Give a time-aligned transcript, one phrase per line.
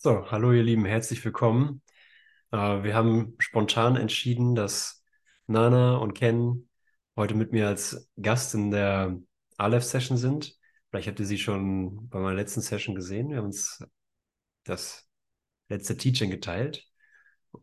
[0.00, 1.82] So, hallo ihr Lieben, herzlich willkommen.
[2.52, 5.04] Äh, wir haben spontan entschieden, dass
[5.48, 6.68] Nana und Ken
[7.16, 9.18] heute mit mir als Gast in der
[9.56, 10.56] Aleph-Session sind.
[10.90, 13.30] Vielleicht habt ihr sie schon bei meiner letzten Session gesehen.
[13.30, 13.84] Wir haben uns
[14.62, 15.08] das
[15.68, 16.86] letzte Teaching geteilt.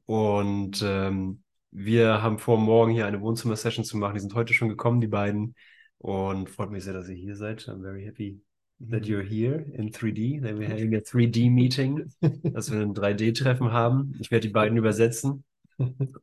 [0.05, 1.41] Und ähm,
[1.71, 4.15] wir haben vor, morgen hier eine Wohnzimmer-Session zu machen.
[4.15, 5.55] Die sind heute schon gekommen, die beiden.
[5.99, 7.61] Und freut mich sehr, dass ihr hier seid.
[7.69, 8.41] I'm very happy
[8.79, 12.11] that you're here in 3D, that we're having a 3D meeting,
[12.43, 14.15] dass wir ein 3D-Treffen haben.
[14.19, 15.43] Ich werde die beiden übersetzen.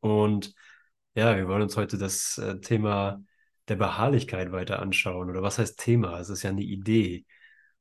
[0.00, 0.54] Und
[1.14, 3.22] ja, wir wollen uns heute das äh, Thema
[3.68, 5.30] der Beharrlichkeit weiter anschauen.
[5.30, 6.18] Oder was heißt Thema?
[6.20, 7.24] Es ist ja eine Idee.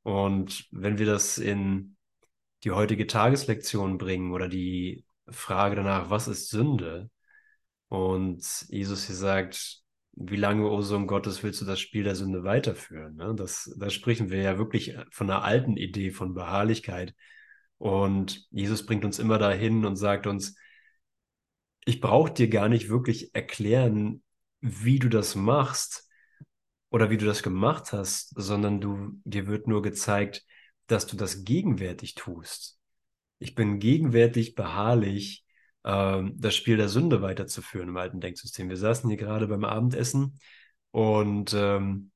[0.04, 1.96] Und wenn wir das in
[2.64, 7.10] die heutige Tageslektion bringen oder die Frage danach, was ist Sünde?
[7.90, 9.81] Und Jesus hier sagt,
[10.14, 13.16] wie lange, o Sohn Gottes, willst du das Spiel der Sünde weiterführen?
[13.16, 13.34] Ne?
[13.36, 17.16] Das, da sprechen wir ja wirklich von einer alten Idee von Beharrlichkeit.
[17.78, 20.56] Und Jesus bringt uns immer dahin und sagt uns,
[21.86, 24.22] ich brauche dir gar nicht wirklich erklären,
[24.60, 26.08] wie du das machst
[26.92, 30.46] oder wie du das gemacht hast, sondern du, dir wird nur gezeigt,
[30.88, 32.78] dass du das gegenwärtig tust.
[33.40, 35.46] Ich bin gegenwärtig beharrlich
[35.84, 38.70] ähm, das Spiel der Sünde weiterzuführen im alten Denksystem.
[38.70, 40.40] Wir saßen hier gerade beim Abendessen
[40.92, 42.12] und ähm,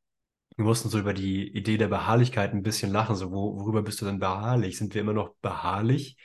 [0.57, 3.15] wir mussten so über die Idee der Beharrlichkeit ein bisschen lachen.
[3.15, 4.77] So, wo, worüber bist du denn beharrlich?
[4.77, 6.17] Sind wir immer noch beharrlich?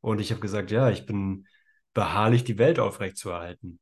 [0.00, 1.46] Und ich habe gesagt, ja, ich bin
[1.94, 3.80] beharrlich, die Welt aufrechtzuerhalten.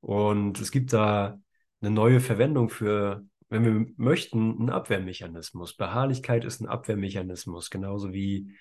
[0.00, 1.40] Und es gibt da
[1.80, 5.76] eine neue Verwendung für, wenn wir möchten, einen Abwehrmechanismus.
[5.76, 8.52] Beharrlichkeit ist ein Abwehrmechanismus, genauso wie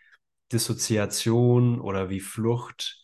[0.51, 3.03] Dissoziation oder wie Flucht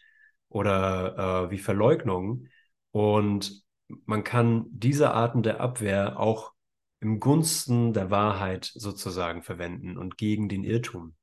[0.53, 2.47] oder äh, wie Verleugnung.
[2.91, 3.63] Und
[4.05, 6.53] man kann diese Arten der Abwehr auch
[6.99, 11.15] im Gunsten der Wahrheit sozusagen verwenden und gegen den Irrtum.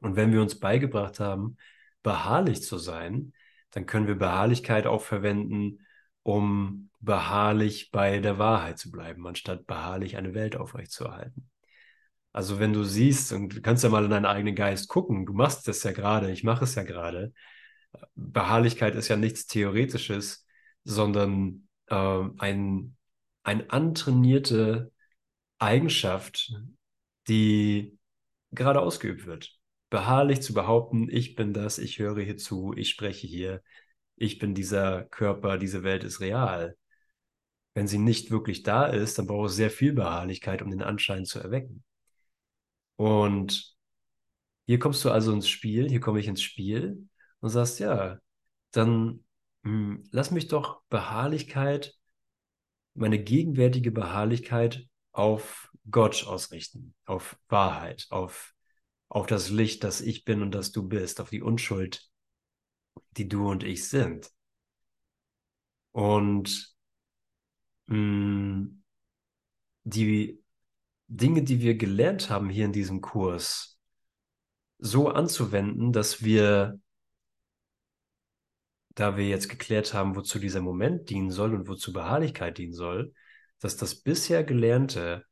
[0.00, 1.56] Und wenn wir uns beigebracht haben,
[2.02, 3.32] beharrlich zu sein,
[3.70, 5.80] dann können wir Beharrlichkeit auch verwenden,
[6.22, 11.50] um beharrlich bei der Wahrheit zu bleiben, anstatt beharrlich eine Welt aufrechtzuerhalten.
[12.32, 15.34] Also wenn du siehst, und du kannst ja mal in deinen eigenen Geist gucken, du
[15.34, 17.32] machst das ja gerade, ich mache es ja gerade,
[18.14, 20.46] Beharrlichkeit ist ja nichts Theoretisches,
[20.84, 22.96] sondern äh, ein,
[23.42, 24.92] ein antrainierte
[25.58, 26.52] Eigenschaft,
[27.28, 27.98] die
[28.52, 29.58] gerade ausgeübt wird.
[29.90, 33.62] Beharrlich zu behaupten, ich bin das, ich höre hier zu, ich spreche hier,
[34.16, 36.76] ich bin dieser Körper, diese Welt ist real.
[37.74, 41.24] Wenn sie nicht wirklich da ist, dann braucht es sehr viel Beharrlichkeit, um den Anschein
[41.24, 41.84] zu erwecken.
[42.96, 43.74] Und
[44.66, 47.08] hier kommst du also ins Spiel, hier komme ich ins Spiel
[47.44, 48.18] und sagst, ja,
[48.70, 49.22] dann
[49.64, 51.94] mh, hm, lass mich doch Beharrlichkeit,
[52.94, 58.54] meine gegenwärtige Beharrlichkeit auf Gott ausrichten, auf Wahrheit, auf,
[59.08, 62.08] auf das Licht, das ich bin und das du bist, auf die Unschuld,
[63.10, 64.30] die du und ich sind.
[65.92, 66.74] Und
[67.88, 68.82] mh, hm,
[69.82, 70.42] die
[71.08, 73.78] Dinge, die wir gelernt haben hier in diesem Kurs,
[74.78, 76.80] so anzuwenden, dass wir
[78.94, 83.12] da wir jetzt geklärt haben, wozu dieser Moment dienen soll und wozu Beharrlichkeit dienen soll,
[83.58, 85.24] dass das bisher Gelernte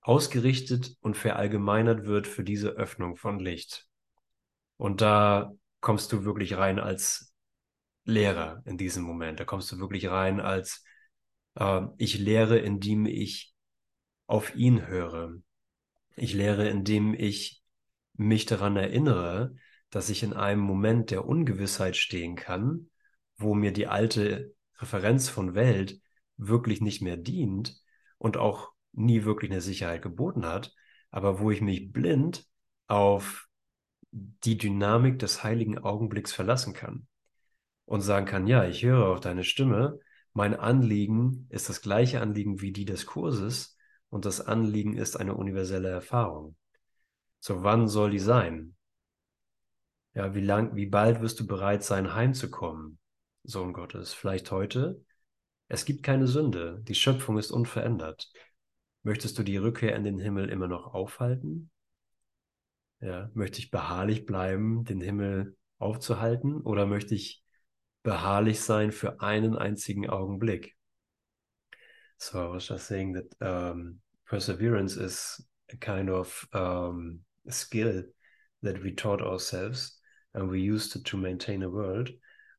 [0.00, 3.86] ausgerichtet und verallgemeinert wird für diese Öffnung von Licht.
[4.76, 7.34] Und da kommst du wirklich rein als
[8.04, 9.40] Lehrer in diesem Moment.
[9.40, 10.84] Da kommst du wirklich rein als
[11.56, 13.54] äh, ich lehre, indem ich
[14.26, 15.34] auf ihn höre.
[16.14, 17.62] Ich lehre, indem ich
[18.14, 19.56] mich daran erinnere,
[19.90, 22.90] dass ich in einem Moment der Ungewissheit stehen kann,
[23.36, 26.00] wo mir die alte Referenz von Welt
[26.36, 27.80] wirklich nicht mehr dient
[28.18, 30.74] und auch nie wirklich eine Sicherheit geboten hat,
[31.10, 32.46] aber wo ich mich blind
[32.86, 33.48] auf
[34.10, 37.06] die Dynamik des heiligen Augenblicks verlassen kann
[37.84, 39.98] und sagen kann, ja, ich höre auf deine Stimme,
[40.32, 43.76] mein Anliegen ist das gleiche Anliegen wie die des Kurses
[44.10, 46.56] und das Anliegen ist eine universelle Erfahrung.
[47.40, 48.75] So wann soll die sein?
[50.16, 52.98] Ja, wie lang, wie bald wirst du bereit sein, heimzukommen,
[53.44, 54.14] Sohn Gottes?
[54.14, 55.04] Vielleicht heute?
[55.68, 56.82] Es gibt keine Sünde.
[56.88, 58.32] Die Schöpfung ist unverändert.
[59.02, 61.70] Möchtest du die Rückkehr in den Himmel immer noch aufhalten?
[63.00, 66.62] Ja, möchte ich beharrlich bleiben, den Himmel aufzuhalten?
[66.62, 67.44] Oder möchte ich
[68.02, 70.78] beharrlich sein für einen einzigen Augenblick?
[72.16, 78.10] So I was just saying that um, perseverance is a kind of um, skill
[78.62, 79.95] that we taught ourselves
[80.36, 82.10] and we used it to maintain a world,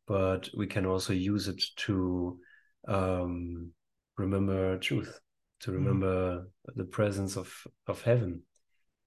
[0.07, 2.39] but we can also use it to
[2.87, 3.71] um,
[4.17, 5.19] remember truth,
[5.59, 5.85] to mm-hmm.
[5.85, 6.75] remember mm.
[6.75, 7.53] the presence of
[7.85, 8.41] of heaven,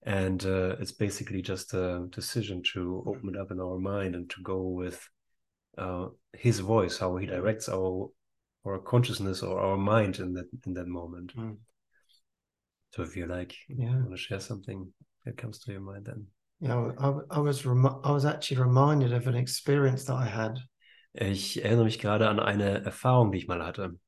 [0.02, 4.30] And uh, it's basically just a decision to open it up in our mind and
[4.30, 5.06] to go with
[5.76, 8.08] uh, his voice, how he directs our
[8.66, 11.36] our consciousness or our mind in that in that moment.
[11.36, 11.56] Mm.
[12.92, 13.96] So if you like, Yeah.
[13.96, 14.92] want to share something
[15.24, 16.26] that comes to your mind, then
[16.60, 16.92] You know,
[17.30, 20.60] I, I was remi- I was actually reminded of an experience that I had.
[21.12, 23.98] ich erinnere mich gerade an eine Erfahrung, die ich mal hatte.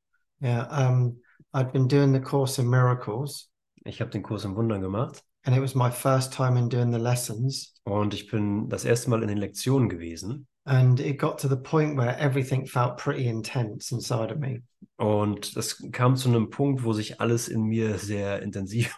[0.40, 1.18] Yeah, um,
[1.52, 3.48] I'd been doing the course in miracles,
[3.84, 6.92] Ich habe den Kurs im Wundern gemacht and it was my first time in doing
[6.92, 7.74] the lessons.
[7.84, 10.46] und ich bin das erste Mal in den Lektionen gewesen.
[10.64, 14.62] And it got to the point where everything felt pretty intense inside of me.
[14.96, 18.94] Und das kam zu einem Punkt, wo sich alles in mir sehr intensiv,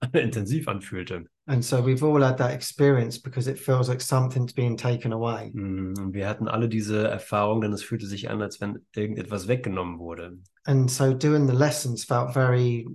[0.12, 1.26] intensiv anfühlte.
[1.46, 5.50] And so we've all had that experience because it feels like something's being taken away.
[5.52, 9.48] Mm, Und wir hatten alle diese Erfahrung, denn es fühlte sich an, als wenn irgendetwas
[9.48, 10.38] weggenommen wurde.
[10.64, 12.86] And so doing the lessons felt very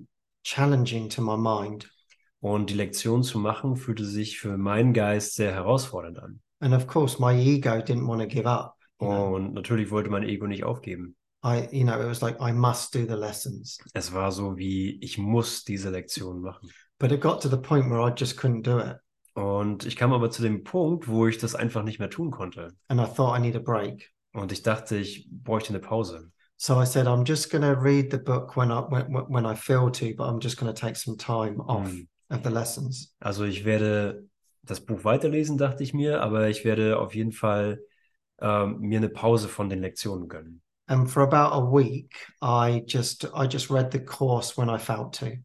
[0.43, 1.89] challenging to my mind.
[2.39, 6.39] Und die Lektion zu machen, fühlte sich für meinen Geist sehr herausfordernd an.
[6.59, 8.75] And of course, my ego didn't want to give up.
[8.99, 11.15] Know, Und natürlich wollte mein Ego nicht aufgeben.
[11.43, 13.77] I, you know, it was like I must do the lessons.
[13.93, 16.69] Es war so wie, ich muss diese Lektion machen.
[16.99, 18.97] But it got to the point where I just couldn't do it.
[19.35, 22.73] Und ich kam aber zu dem Punkt, wo ich das einfach nicht mehr tun konnte.
[22.87, 24.11] And I thought I need a break.
[24.33, 26.31] Und ich dachte, ich bräuchte eine Pause.
[26.57, 29.55] So I said, I'm just going to read the book when I when, when I
[29.55, 32.07] feel to, but I'm just going to take some time off Mm.
[32.31, 33.13] of the lessons.
[33.19, 34.27] Also ich werde
[34.63, 37.79] das Buch weiterlesen, dachte ich mir, aber ich werde auf jeden Fall
[38.41, 40.61] ähm, mir eine Pause von den Lektionen gönnen.
[40.87, 45.13] And for about a week, I just I just read the course when I felt
[45.19, 45.37] to.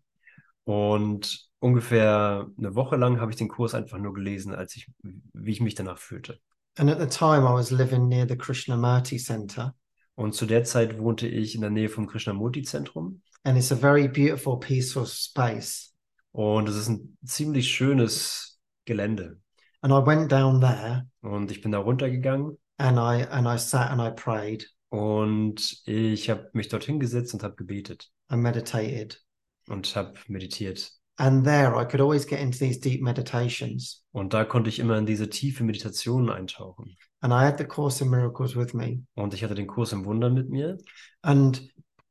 [0.64, 5.50] Und ungefähr eine Woche lang habe ich den Kurs einfach nur gelesen, als ich, wie
[5.52, 6.38] ich mich danach fühlte.
[6.76, 9.74] And at the time, I was living near the Krishnamurti Center,
[10.14, 13.20] Und zu der Zeit wohnte ich in der Nähe vom Krishnamurti-Zentrum.
[13.44, 15.92] and it's a very beautiful, peaceful space.
[16.30, 19.40] Und es ist ein ziemlich schönes Gelände.
[19.80, 23.90] And I went down there, Und ich bin da runtergegangen and I and I sat
[23.90, 29.20] and I prayed und ich habe mich dorthin gesetzt und habe gebetet and meditated.
[29.68, 30.92] Und habe meditiert.
[31.16, 34.02] And there, I could always get into these deep meditations.
[34.12, 36.96] Und da konnte ich immer in diese tiefe Meditation eintauchen.
[37.20, 39.04] And I had the Course in Miracles with me.
[39.14, 40.78] Und ich hatte den Kurs im Wundern mit mir.
[41.22, 41.62] And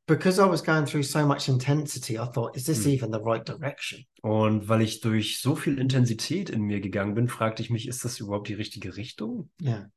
[0.06, 2.90] because I was going through so much intensity, I thought, is this Mm.
[2.90, 4.04] even the right direction?
[4.22, 8.04] Und weil ich durch so viel Intensität in mir gegangen bin, fragte ich mich, ist
[8.04, 9.50] das überhaupt die richtige Richtung?
[9.60, 9.90] Yeah.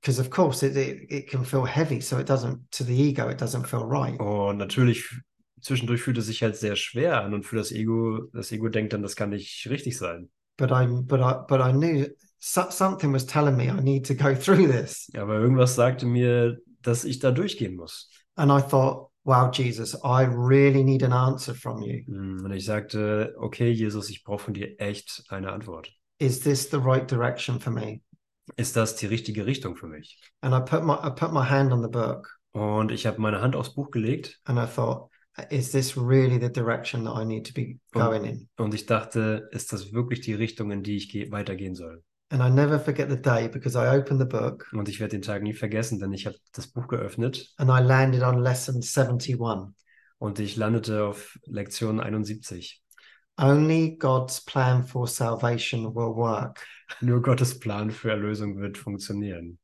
[0.00, 3.28] Because of course it, it it can feel heavy, so it doesn't to the ego,
[3.28, 4.18] it doesn't feel right.
[4.20, 5.20] Und natürlich,
[5.60, 8.92] zwischendurch fühlt es sich halt sehr schwer an und für das Ego, das Ego denkt
[8.92, 10.30] dann, das kann nicht richtig sein.
[10.56, 12.06] But I but I but I knew
[12.38, 15.08] so, something was telling me I need to go through this.
[15.16, 18.10] Aber irgendwas sagte mir, dass ich da durchgehen muss.
[18.36, 22.04] And I thought, wow, Jesus, I really need an answer from you.
[22.06, 25.92] Hm, Und ich sagte, okay, Jesus, ich brauche von dir echt eine Antwort.
[26.18, 28.00] Is this the right direction for me?
[28.56, 30.18] Ist das die richtige Richtung für mich?
[30.40, 33.40] And I put my I put my hand on the book Und ich habe meine
[33.40, 35.10] Hand aufs Buch gelegt and I thought,
[35.50, 38.48] is this really the direction that I need to be going in?
[38.58, 42.02] und ich dachte, ist das wirklich die Richtung, in die ich ge- weitergehen soll?
[42.30, 45.22] And I never forget the day because I opened the book Und ich werde den
[45.22, 49.38] Tag nie vergessen, denn ich habe das Buch geöffnet and I landed on lesson 71.
[50.18, 52.82] und ich landete auf Lektion 71.
[53.40, 56.66] Only God's plan for salvation will work.
[57.00, 59.58] Nur Gottes Plan für Erlösung wird funktionieren.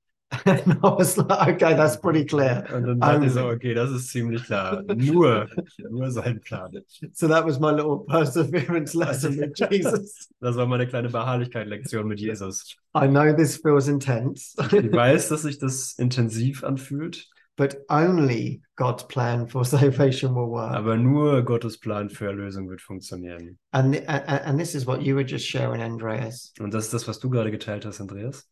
[0.45, 1.31] And I was like,
[1.63, 2.63] okay, that's pretty clear.
[2.71, 3.55] Dachte ich so, Only.
[3.57, 4.83] okay, das ist ziemlich klar.
[4.95, 5.49] Nur,
[5.91, 6.73] nur sein Plan.
[7.13, 10.29] So that was my little perseverance lesson with Jesus.
[10.41, 12.77] Das war meine kleine Beharrlichkeit-Lektion mit Jesus.
[12.97, 17.27] I know this feels intense, Ich weiß, dass sich das intensiv anfühlt,
[17.57, 20.73] but only God's plan for salvation will work.
[20.75, 23.59] aber nur Gottes Plan für Erlösung wird funktionieren.
[23.73, 26.53] And, and and this is what you were just sharing, Andreas.
[26.59, 28.49] Und das ist das, was du gerade geteilt hast, Andreas.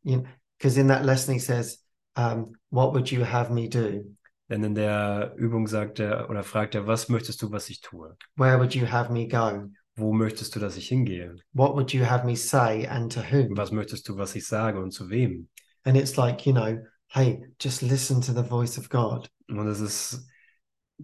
[0.62, 1.78] Because in that lesson he says,
[2.14, 4.04] um, "What would you have me do?
[4.48, 8.16] Denn in der Übung sagt er oder fragt er, was möchtest du, was ich tue?
[8.36, 9.70] Where would you have me go?
[9.96, 11.34] Wo möchtest du, dass ich hingehe?
[11.52, 14.80] What would you have me say, and to whom?" Was möchtest du, was ich sage
[14.80, 15.48] und zu wem?
[15.82, 16.78] And it's like you know,
[17.08, 19.28] hey, just listen to the voice of God.
[19.48, 20.28] Und es ist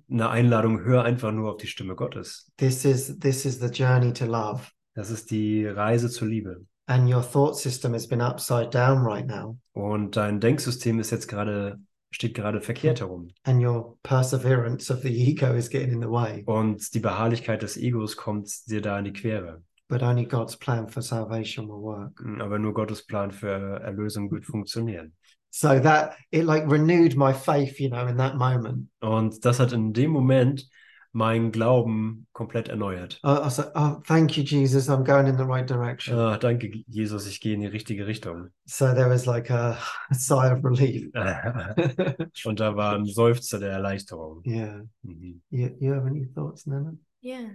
[0.09, 2.53] eine Einladung, hör einfach nur auf die Stimme Gottes.
[2.59, 4.71] This is this is the journey to love.
[4.95, 6.65] Das ist die Reise zur Liebe.
[6.88, 11.28] And your thought system has been upside down right now, Und dein Denksystem ist jetzt
[11.28, 11.78] gerade,
[12.11, 13.28] steht gerade verkehrt herum.
[13.45, 16.42] and your perseverance of the ego is getting in the way.
[16.47, 19.62] Und die Beharrlichkeit des Egos kommt dir da in die Quere.
[19.88, 22.23] But only God's plan for salvation will work.
[22.40, 25.12] Aber nur Gottes Plan für Erlösung wird funktionieren.
[25.50, 28.88] So that it like renewed my faith, you know, in that moment.
[29.00, 30.68] Und das hat in dem Moment
[31.12, 33.21] meinen Glauben komplett erneuert.
[33.25, 34.88] I, I like, oh, thank you, Jesus.
[34.88, 36.17] I'm going in the right direction.
[36.19, 38.50] Ah, danke, Jesus, ich gehe in die richtige Richtung.
[38.67, 39.79] So there was like a,
[40.12, 41.11] sigh of relief.
[42.45, 44.43] Und da war ein Seufzer der Erleichterung.
[44.45, 44.83] yeah.
[45.03, 45.41] Mhm.
[45.50, 46.95] You, you have any thoughts, Nana?
[47.23, 47.50] Yeah.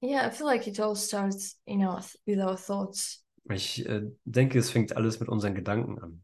[0.00, 3.24] Yeah, I feel like it all starts, you know, th- with our thoughts.
[3.50, 6.22] Ich äh, denke, es fängt alles mit unseren Gedanken an.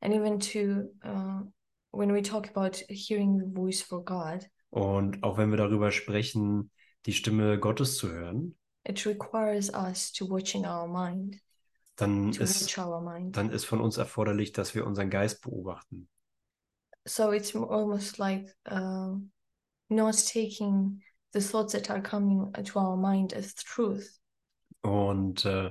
[0.00, 1.42] And even to, uh,
[1.92, 6.70] when we talk about hearing the voice for God, Und auch wenn wir darüber sprechen,
[7.06, 11.38] die Stimme Gottes zu hören, it requires us to watch in our mind,
[11.96, 16.08] dann ist, dann ist von uns erforderlich, dass wir unseren Geist beobachten.
[17.06, 19.32] So it's almost like um,
[19.88, 24.20] not taking the thoughts that are coming to our mind as truth,
[24.82, 25.70] Und äh,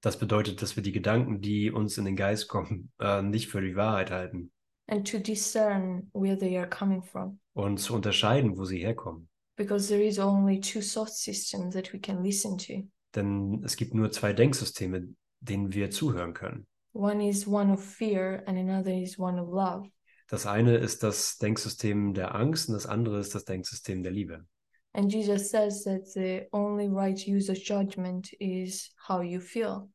[0.00, 3.60] das bedeutet, dass wir die Gedanken, die uns in den Geist kommen, äh, nicht für
[3.60, 4.52] die Wahrheit halten
[4.88, 7.38] and to discern where they are coming from.
[7.54, 9.28] und zu unterscheiden, wo sie herkommen.
[9.56, 12.88] Because there is only two thought systems that we can listen to.
[13.14, 15.08] Denn es gibt nur zwei Denksysteme,
[15.40, 16.66] denen wir zuhören können.
[16.92, 19.88] One is one of fear, and another is one of love.
[20.28, 24.44] Das eine ist das Denksystem der Angst und das andere ist das Denksystem der Liebe.
[24.92, 29.88] And Jesus says that the only right use of judgment is how you feel.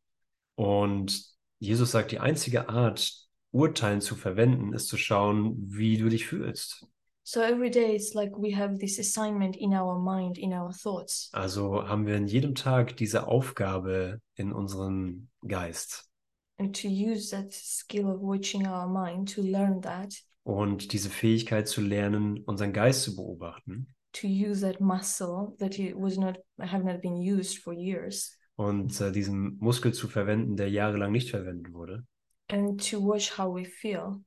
[0.55, 1.25] Und
[1.59, 6.85] Jesus sagt, die einzige Art, Urteilen zu verwenden, ist zu schauen, wie du dich fühlst.
[7.23, 11.29] So every day it's like we have this assignment in our mind, in our thoughts.
[11.33, 16.09] Also haben wir in jedem Tag diese Aufgabe in unserem Geist.
[16.57, 21.67] And to use that skill of watching our mind, to learn that, Und diese Fähigkeit
[21.67, 26.83] zu lernen, unseren Geist zu beobachten to use that muscle that it was not have
[26.83, 31.73] not been used for years, und äh, diesen Muskel zu verwenden, der jahrelang nicht verwendet
[31.73, 32.05] wurde.
[32.51, 34.21] And to watch how we feel.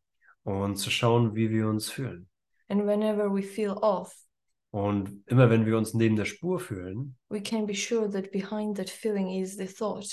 [0.44, 2.28] Und zu schauen, wie wir uns fühlen.
[2.68, 4.14] And whenever we feel off,
[4.70, 8.76] Und immer wenn wir uns neben der Spur fühlen, we can be sure that behind
[8.76, 10.06] that feeling is the thought.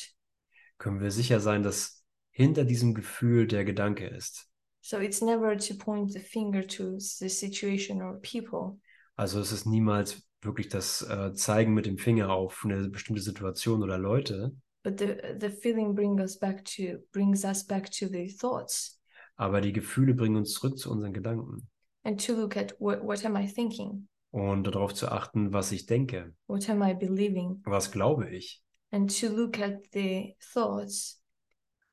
[0.77, 4.48] können wir sicher sein, dass hinter diesem Gefühl der Gedanke ist.
[4.82, 8.80] So it's never to point the finger to the situation or people,
[9.15, 13.84] Also es ist niemals wirklich das äh, Zeigen mit dem Finger auf eine bestimmte Situation
[13.84, 18.27] oder Leute, but the the feeling bring us back to brings us back to the
[18.27, 19.00] thoughts
[19.35, 21.67] aber die Gefühle bringen uns zurück zu unseren Gedanken.
[22.03, 25.85] and to look at what what am I thinking, Und darauf zu achten, was ich
[25.88, 28.61] denke, what am I believing, was glaube ich.
[28.91, 31.17] and to look at the thoughts.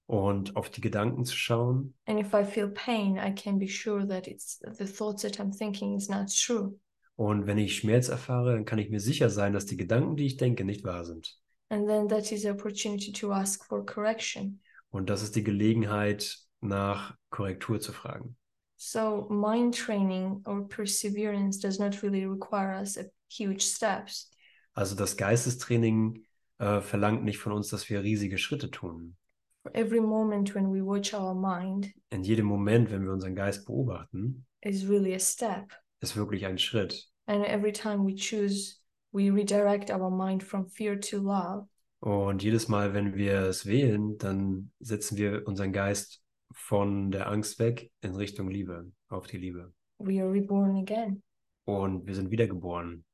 [0.07, 1.95] Und auf die Gedanken zu schauen.
[2.07, 5.53] And if I feel pain, I can be sure that it's the thoughts that I'm
[5.55, 6.79] thinking is not true.
[7.17, 10.25] Und wenn ich Schmerz erfahre, dann kann ich mir sicher sein, dass die Gedanken, die
[10.27, 11.37] ich denke, nicht wahr sind.
[11.71, 14.61] And then that is the opportunity to ask for correction.
[14.91, 18.37] Und das ist die Gelegenheit, nach Korrektur zu fragen.
[18.77, 24.31] So mind training or perseverance does not really require us a huge steps.
[24.75, 26.25] Also das Geistestraining
[26.59, 29.17] äh, verlangt nicht von uns, dass wir riesige Schritte tun.
[29.63, 33.67] For every moment when we watch our mind In jedem Moment, wenn wir unseren Geist
[33.67, 35.73] beobachten, is really a step.
[36.01, 37.11] ist wirklich ein Schritt.
[37.27, 38.78] And every time we choose,
[39.13, 41.67] we redirect our mind from fear to love.
[42.01, 46.23] Und jedes Mal, wenn wir es wählen, dann setzen wir unseren Geist
[46.53, 49.73] von der Angst weg in Richtung Liebe, auf die Liebe.
[49.99, 51.23] We are reborn again.
[51.65, 53.05] Und wir sind wiedergeboren.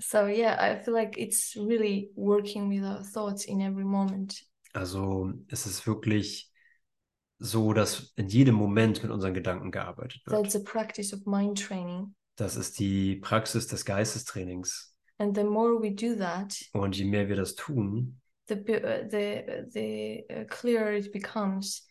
[0.00, 4.44] So yeah, I feel like it's really working with our thoughts in every moment.
[4.72, 6.50] Also es ist wirklich
[7.38, 10.66] so, dass in jedem Moment mit unseren Gedanken gearbeitet That's wird.
[10.66, 12.14] a practice of mind training.
[12.36, 14.91] Das ist die Praxis des Geistestrainings.
[15.22, 19.44] And the more we do that, Und je mehr wir das tun, the uh, the
[19.70, 21.86] the uh, clearer it becomes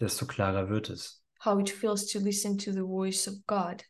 [0.00, 3.84] desto klarer wird es, how it feels to listen to the voice of God,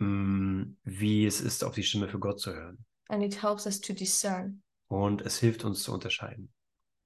[0.00, 2.84] mm, wie es ist, auf die Stimme für Gott zu hören.
[3.08, 4.62] and it helps us to discern.
[4.88, 6.52] Und es hilft uns zu unterscheiden.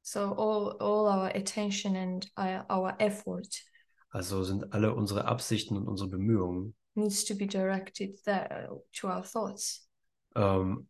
[0.03, 3.63] So all all our attention and our effort
[4.11, 9.23] Also sind alle unsere Absichten und unsere Bemühungen needs to be directed there to our
[9.23, 9.88] thoughts
[10.39, 10.89] ähm,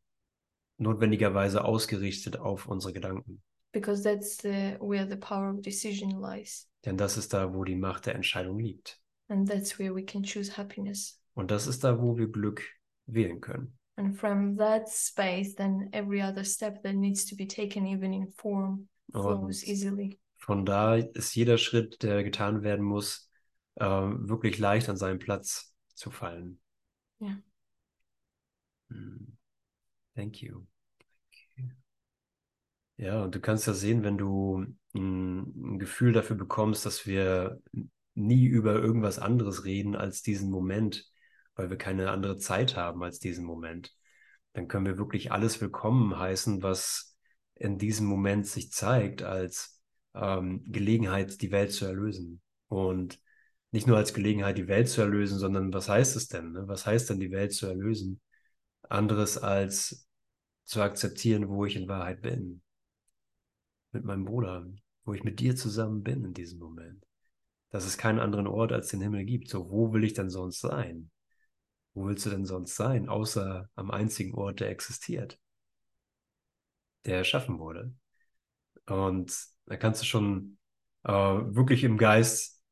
[0.79, 3.43] notwendigerweise ausgerichtet auf unsere Gedanken.
[3.73, 7.77] because that's the where the power of decision lies, Denn das ist da, wo die
[7.77, 9.01] Macht der Entscheidung liegt.
[9.29, 11.21] and that's where we can choose happiness.
[11.35, 12.63] Und das ist da, wo wir Glück
[13.07, 13.77] wählen können.
[13.97, 18.33] And from that space, then every other step that needs to be taken, even in
[18.33, 20.19] form, flows Und easily.
[20.37, 23.29] von da ist jeder Schritt, der getan werden muss,
[23.81, 26.61] ähm, wirklich leicht an seinen Platz zu fallen.
[27.19, 27.37] Ja.
[28.91, 29.38] Hm.
[30.19, 30.67] Thank you.
[32.97, 37.61] Ja, und du kannst ja sehen, wenn du ein Gefühl dafür bekommst, dass wir
[38.15, 41.09] nie über irgendwas anderes reden als diesen Moment
[41.59, 43.93] weil wir keine andere Zeit haben als diesen Moment.
[44.53, 47.17] Dann können wir wirklich alles willkommen heißen, was
[47.57, 49.83] in diesem Moment sich zeigt als
[50.15, 52.41] ähm, Gelegenheit, die Welt zu erlösen.
[52.69, 53.21] Und
[53.73, 56.53] nicht nur als Gelegenheit, die Welt zu erlösen, sondern was heißt es denn?
[56.53, 56.69] Ne?
[56.69, 58.21] Was heißt denn, die Welt zu erlösen?
[58.89, 60.08] Anderes als
[60.69, 62.63] zu akzeptieren, wo ich in Wahrheit bin.
[63.93, 64.67] Mit meinem Bruder,
[65.05, 67.07] wo ich mit dir zusammen bin in diesem Moment.
[67.71, 69.49] Dass es keinen anderen Ort als den Himmel gibt.
[69.49, 71.11] So, wo will ich denn sonst sein?
[71.95, 75.41] Wo willst du denn sonst sein, außer am einzigen Ort, der existiert,
[77.07, 77.95] der erschaffen wurde?
[78.87, 79.35] Und
[79.67, 80.59] da kannst du schon
[81.05, 82.63] äh, wirklich im Geist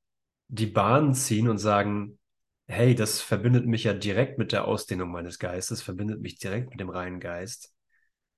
[0.49, 2.19] die Bahn ziehen und sagen,
[2.67, 6.81] hey, das verbindet mich ja direkt mit der Ausdehnung meines Geistes, verbindet mich direkt mit
[6.81, 7.75] dem reinen Geist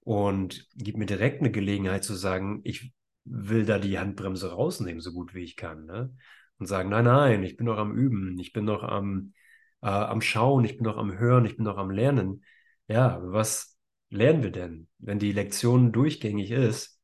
[0.09, 5.13] und gibt mir direkt eine Gelegenheit zu sagen, ich will da die Handbremse rausnehmen, so
[5.13, 5.85] gut wie ich kann.
[5.85, 6.17] Ne?
[6.57, 9.35] Und sagen, nein, nein, ich bin noch am Üben, ich bin noch am,
[9.83, 12.43] äh, am Schauen, ich bin noch am Hören, ich bin noch am Lernen.
[12.87, 13.77] Ja, was
[14.09, 16.99] lernen wir denn, wenn die Lektion durchgängig ist?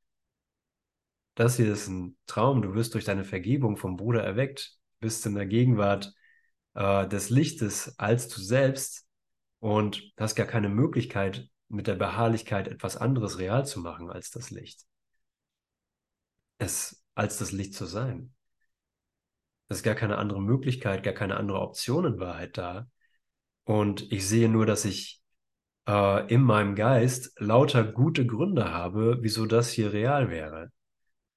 [1.34, 5.34] Das hier ist ein Traum, du wirst durch deine Vergebung vom Bruder erweckt, bist in
[5.34, 6.14] der Gegenwart
[6.72, 9.06] äh, des Lichtes als du selbst
[9.58, 14.50] und hast gar keine Möglichkeit, mit der Beharrlichkeit etwas anderes real zu machen als das
[14.50, 14.82] Licht.
[16.58, 18.34] Es als das Licht zu sein.
[19.68, 22.88] Es ist gar keine andere Möglichkeit, gar keine andere Option in Wahrheit da.
[23.64, 25.22] Und ich sehe nur, dass ich
[25.88, 30.70] äh, in meinem Geist lauter gute Gründe habe, wieso das hier real wäre.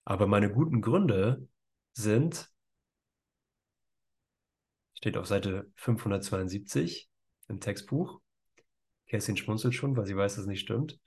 [0.04, 1.48] Aber meine guten Gründe
[1.94, 2.50] sind,
[4.94, 7.10] steht auf Seite 572
[7.48, 8.20] im Textbuch.
[9.08, 11.00] Kerstin schmunzelt schon, weil sie weiß, dass es nicht stimmt.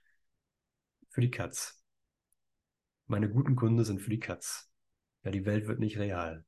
[1.11, 1.83] Für die Katz.
[3.07, 4.71] Meine guten Gründe sind für die Katz.
[5.25, 6.45] Ja, die Welt wird nicht real.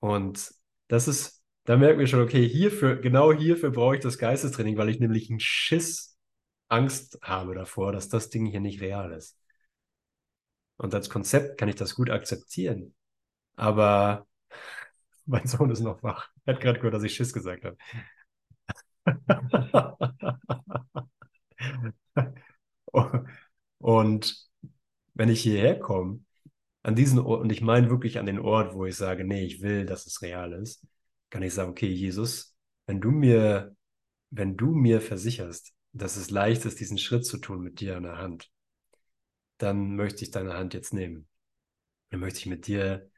[0.00, 0.52] Und
[0.88, 4.88] das ist, da merken wir schon, okay, hierfür, genau hierfür brauche ich das Geistestraining, weil
[4.88, 6.18] ich nämlich einen Schiss
[6.68, 9.38] Angst habe davor, dass das Ding hier nicht real ist.
[10.76, 12.94] Und als Konzept kann ich das gut akzeptieren.
[13.56, 14.26] Aber
[15.26, 16.30] mein Sohn ist noch wach.
[16.44, 17.76] Er hat gerade gehört, dass ich Schiss gesagt habe.
[23.78, 24.48] und
[25.14, 26.20] wenn ich hierher komme,
[26.82, 29.62] an diesen Ort, und ich meine wirklich an den Ort, wo ich sage, nee, ich
[29.62, 30.86] will, dass es real ist,
[31.30, 33.76] kann ich sagen, okay, Jesus, wenn du mir,
[34.30, 38.04] wenn du mir versicherst, dass es leicht ist, diesen Schritt zu tun mit dir an
[38.04, 38.50] der Hand,
[39.58, 41.28] dann möchte ich deine Hand jetzt nehmen.
[42.10, 43.10] Dann möchte ich mit dir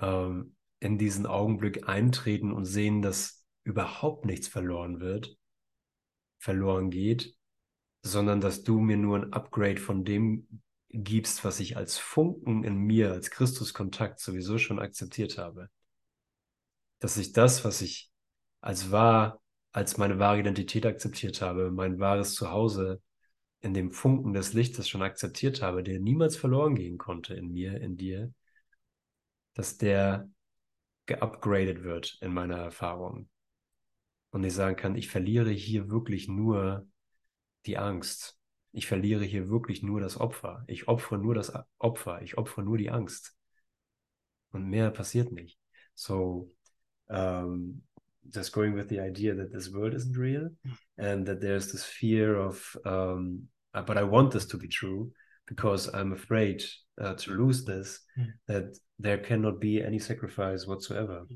[0.00, 5.36] ähm, in diesen Augenblick eintreten und sehen, dass überhaupt nichts verloren wird,
[6.38, 7.36] verloren geht,
[8.02, 12.76] sondern dass du mir nur ein Upgrade von dem gibst, was ich als Funken in
[12.76, 15.70] mir, als Christuskontakt sowieso schon akzeptiert habe.
[16.98, 18.10] Dass ich das, was ich
[18.60, 19.40] als wahr,
[19.72, 23.00] als meine wahre Identität akzeptiert habe, mein wahres Zuhause
[23.60, 27.80] in dem Funken des Lichtes schon akzeptiert habe, der niemals verloren gehen konnte in mir,
[27.80, 28.32] in dir,
[29.54, 30.28] dass der
[31.06, 33.28] geupgradet wird in meiner Erfahrung.
[34.30, 36.86] Und ich sagen kann, ich verliere hier wirklich nur
[37.66, 38.40] die Angst,
[38.72, 40.64] ich verliere hier wirklich nur das Opfer.
[40.66, 42.22] Ich opfere nur das Opfer.
[42.22, 43.36] Ich opfere nur die Angst.
[44.52, 45.58] Und mehr passiert nicht.
[45.94, 46.52] So,
[47.08, 47.82] um,
[48.32, 50.50] just going with the idea that this world isn't real
[50.96, 55.12] and that there's this fear of, um, uh, but I want this to be true
[55.46, 56.62] because I'm afraid
[57.00, 58.28] uh, to lose this, mm.
[58.46, 61.26] that there cannot be any sacrifice whatsoever.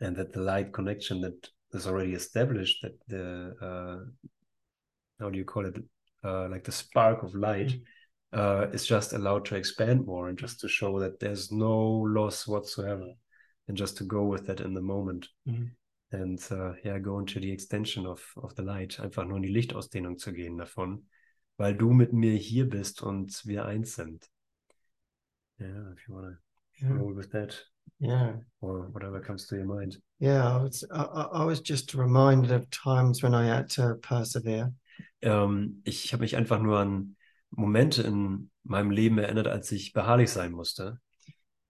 [0.00, 4.04] And that the light connection that is already established, that the, uh,
[5.20, 5.76] how do you call it,
[6.24, 7.82] uh, like the spark of light mm.
[8.32, 12.46] uh, is just allowed to expand more and just to show that there's no loss
[12.46, 13.12] whatsoever
[13.68, 15.70] and just to go with that in the moment mm.
[16.12, 19.48] and uh, yeah go into the extension of of the light einfach nur in die
[19.48, 21.06] Lichtausdehnung zu gehen davon
[21.56, 24.28] weil du mit mir hier bist und wir eins sind
[25.60, 26.38] yeah if you wanna
[26.82, 26.92] yeah.
[26.92, 31.44] roll with that yeah or whatever comes to your mind yeah I was I, I
[31.44, 34.72] was just reminded of times when I had to persevere
[35.22, 37.16] ähm, ich habe mich einfach nur an
[37.50, 41.00] Momente in meinem Leben erinnert, als ich beharrlich sein musste.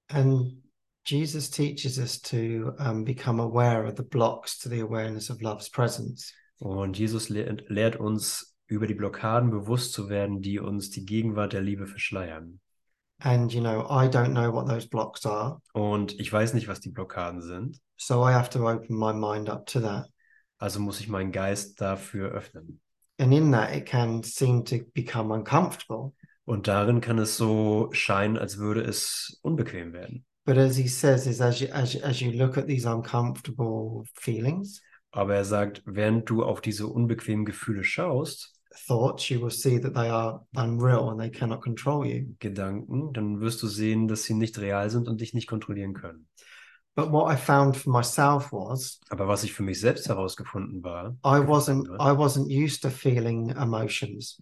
[0.09, 0.63] And
[1.05, 5.69] Jesus teaches us to um, become aware of the blocks to the awareness of love's
[5.69, 6.33] presence.
[6.59, 11.53] Und Jesus lehrt, lehrt uns über die Blockaden bewusst zu werden, die uns die Gegenwart
[11.53, 12.61] der Liebe verschleiern.
[13.25, 15.61] And you know, I don't know what those blocks are.
[15.75, 17.81] Und ich weiß nicht, was die Blockaden sind.
[17.97, 20.09] So I have to open my mind up to that.
[20.59, 22.81] Also muss ich meinen Geist dafür öffnen.
[23.19, 26.13] And in that, it can seem to become uncomfortable.
[26.45, 30.25] Und darin kann es so scheinen, als würde es unbequem werden.
[30.45, 34.83] But as he says, is as you as as you look at these uncomfortable feelings,
[35.13, 39.95] Aber er sagt, während du auf diese unbequemen Gefühle schaust, thoughts, you will see that
[39.95, 42.35] they are unreal and they cannot control you.
[42.39, 46.29] Gedanken, dann wirst du sehen, dass sie nicht real sind und dich nicht kontrollieren können.
[46.95, 51.17] But what I found for myself was Aber was ich für mich selbst herausgefunden war,
[51.25, 54.41] I wasn't I wasn't used to feeling emotions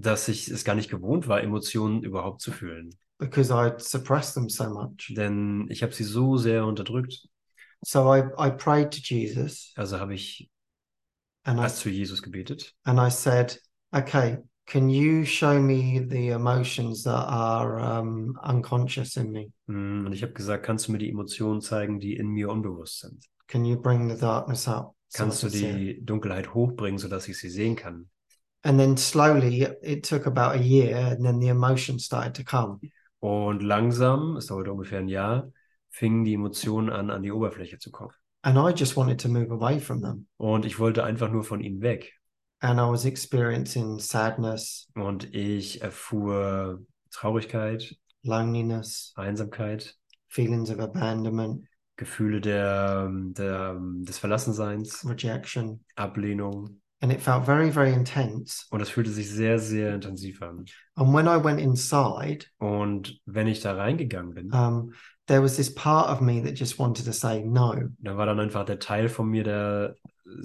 [0.00, 2.90] dass ich es gar nicht gewohnt war, Emotionen überhaupt zu fühlen.
[3.18, 5.12] because I'd suppressed them so much.
[5.16, 7.26] Denn ich habe sie so sehr unterdrückt.
[7.82, 10.50] So I, I prayed to Jesus Also habe ich
[11.48, 13.58] and I erst zu Jesus gebetet and I said,
[13.92, 19.50] okay, can you show me the emotions that are um, unconscious in me?
[19.66, 23.00] Mm, und ich habe gesagt, kannst du mir die Emotionen zeigen, die in mir unbewusst
[23.00, 23.24] sind?
[23.46, 24.94] Can you bring the darkness up?
[25.08, 28.10] so I Kannst du can see it?" die Dunkelheit hochbringen, sodass ich sie sehen kann?
[28.62, 32.80] And then slowly, it took about a year, and then the emotions started to come.
[33.20, 35.50] Und langsam, es dauerte ungefähr ein Jahr,
[35.90, 38.12] fingen die Emotionen an, an die Oberfläche zu kommen.
[38.42, 40.26] And I just wanted to move away from them.
[40.36, 42.12] Und ich wollte einfach nur von ihnen weg.
[42.60, 49.94] And I was experiencing sadness, Und ich erfuhr Traurigkeit, loneliness, Einsamkeit,
[50.28, 55.84] feelings of abandonment, Gefühle der, der, des Verlassenseins, rejection.
[55.96, 56.80] Ablehnung.
[57.00, 58.66] And it felt very, very intense.
[58.70, 60.64] Und es fühlte sich sehr, sehr intensiv an.
[60.96, 64.92] And when I went inside, Und wenn ich da reingegangen bin, um,
[65.26, 67.74] there was this part of me that just wanted to say no.
[68.00, 69.94] da war dann einfach der Teil von mir, der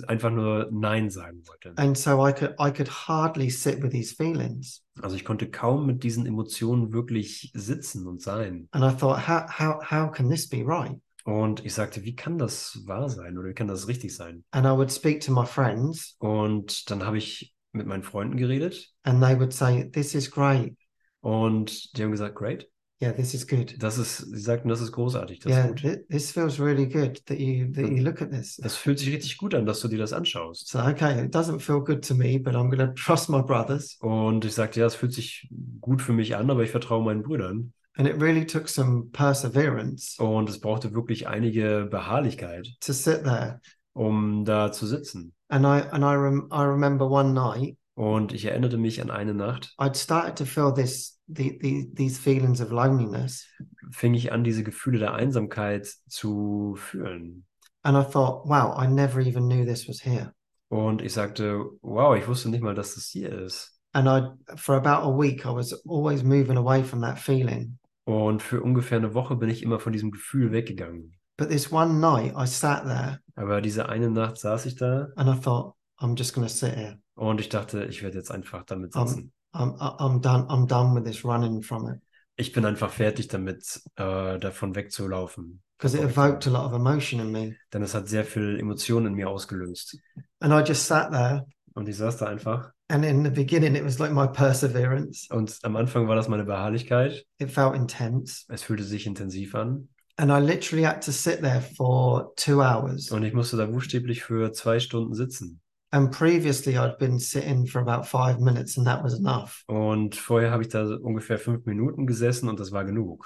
[0.08, 1.74] einfach nur Nein sagen wollte.
[1.78, 4.84] And so I could I could hardly sit with these feelings.
[5.02, 8.68] Also ich konnte kaum mit diesen Emotionen wirklich sitzen und sein.
[8.72, 11.02] And I thought, how how how can this be right?
[11.24, 14.44] Und ich sagte, wie kann das wahr sein oder wie kann das richtig sein?
[14.52, 18.92] And I would speak to my friends Und dann habe ich mit meinen Freunden geredet
[19.04, 20.76] and they would say, This is great.
[21.22, 22.70] und die haben gesagt, great.
[23.02, 23.76] Yeah, this is good.
[23.80, 25.82] Das ist, sie sagten, das ist großartig, das yeah, ist gut.
[25.82, 28.56] thi- this feels really good that you that you look at this.
[28.58, 30.70] Das fühlt sich richtig gut an, dass du dir das anschaust.
[30.70, 33.98] So okay, it doesn't feel good to me, but I'm going to trust my brothers.
[34.00, 35.50] Und ich sagte, ja, es fühlt sich
[35.82, 37.74] gut für mich an, aber ich vertraue meinen Brüdern.
[37.96, 43.60] And it really took some perseverance Und es brauchte wirklich einige Beharrlichkeit, to sit there.
[43.94, 45.34] um da zu sitzen.
[45.50, 49.36] And I and I rem- I remember one night Und ich erinnerte mich an eine
[49.36, 53.46] Nacht, I'd started to feel this the, the these feelings of loneliness,
[53.92, 57.46] fing ich an, diese Gefühle der Einsamkeit zu fühlen.
[57.84, 60.34] and I thought, wow, I never even knew this was here.
[60.70, 63.78] Und ich sagte, wow, ich wusste nicht mal, dass das hier ist.
[63.92, 67.78] And I for about a week I was always moving away from that feeling.
[68.06, 71.16] Und für ungefähr eine Woche bin ich immer von diesem Gefühl weggegangen.
[71.38, 75.30] But this one night I sat there Aber diese eine Nacht saß ich da and
[75.30, 77.00] I thought, I'm just going to sit here.
[77.16, 79.32] und ich dachte, ich werde jetzt einfach damit sitzen.
[79.54, 80.46] I'm I'm done.
[80.50, 82.00] I'm done with this running from it
[82.36, 85.62] Ich bin einfach fertig damit, äh, davon wegzulaufen.
[85.78, 87.56] because it evoked a lot of emotion in me.
[87.72, 89.98] Denn es hat sehr viel Emotionen in mir ausgelöst.
[90.40, 92.72] And I just sat there, Und ich saß da einfach.
[92.90, 95.28] and in the beginning it was like my perseverance.
[95.32, 97.26] Und am Anfang war das meine Beharrlichkeit.
[97.40, 99.90] It felt intense, Es fühlte sich intensiv an.
[100.18, 103.10] and I literally had to sit there for two hours.
[103.12, 105.60] Und ich musste da buchstäblich für zwei Stunden sitzen.
[105.92, 109.64] And previously I'd been sitting for about five minutes, and that was enough.
[109.68, 113.26] Und vorher habe ich da ungefähr fünf Minuten gesessen und das war genug.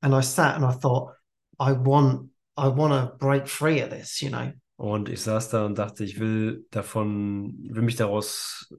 [0.00, 1.12] And I sat and I thought,
[1.60, 4.52] I want, I want to break free of this, you know.
[4.80, 8.72] Und ich saß da und dachte, ich will davon, will mich daraus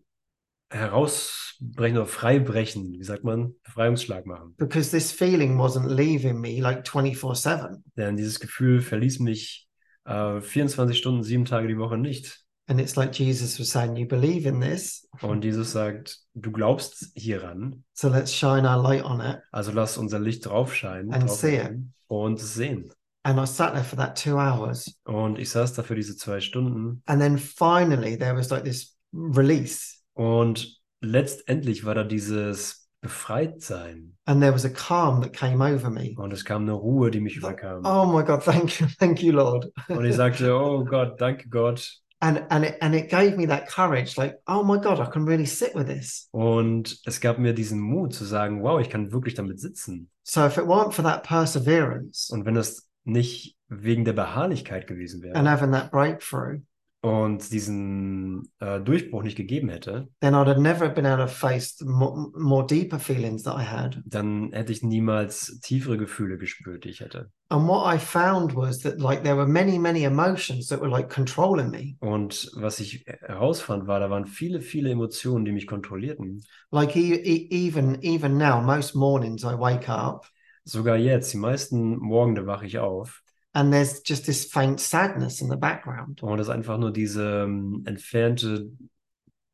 [0.72, 4.56] herausbrechen oder freibrechen, wie sagt man, Befreiungsschlag machen.
[4.58, 7.84] because this feeling wasn't leaving me like 24 7.
[7.98, 9.68] Denn dieses Gefühl verließ mich
[10.06, 12.46] äh, 24 Stunden, sieben Tage die Woche nicht.
[12.68, 17.12] And it's like Jesus was saying, You believe in this, Und Jesus sagt, du glaubst
[17.16, 19.40] hieran, so let's shine our light on it.
[19.52, 21.72] also lass unser Licht draufscheinen And drauf see it.
[22.08, 22.94] und sehen.
[23.24, 24.98] And I sat there for that two hours.
[25.04, 28.96] Und ich saß da für diese zwei Stunden And then finally, there was like this
[29.14, 35.90] release, und letztendlich war da dieses Befreitsein and there was a calm that came over
[35.90, 36.14] me.
[36.18, 37.86] und es kam eine Ruhe, die mich überkam.
[37.86, 39.72] Oh my God, thank you, thank you, Lord.
[39.88, 42.02] Und ich sagte, oh Gott, danke Gott.
[42.22, 45.26] And and it and it gave me that courage, like, oh my God, I can
[45.26, 46.28] really sit with this.
[46.32, 50.10] Und es gab mir diesen Mut zu sagen, wow, ich kann wirklich damit sitzen.
[50.24, 55.24] So if it weren't for that perseverance Und wenn es nicht wegen der Beharrlichkeit gewesen
[55.24, 56.60] and wäre having that breakthrough,
[57.02, 61.78] und diesen äh, Durchbruch nicht gegeben hätte, then I'd have never been able to face
[61.78, 64.02] the more, more deeper feelings that I had.
[64.06, 67.32] dann hätte ich niemals tiefere Gefühle gespürt, die ich hätte.
[67.48, 71.08] And what I found was that like there were many, many emotions that were like
[71.10, 71.96] controlling me.
[72.00, 76.44] Und was ich herausfand, war, da waren viele, viele Emotionen, die mich kontrollierten.
[76.70, 80.26] Like e- e- even even now, most mornings I wake up
[80.70, 83.22] Sogar jetzt, die meisten Morgende wache ich auf
[83.54, 86.22] and there's just this faint sadness in the background.
[86.22, 88.70] und es ist einfach nur diese ähm, entfernte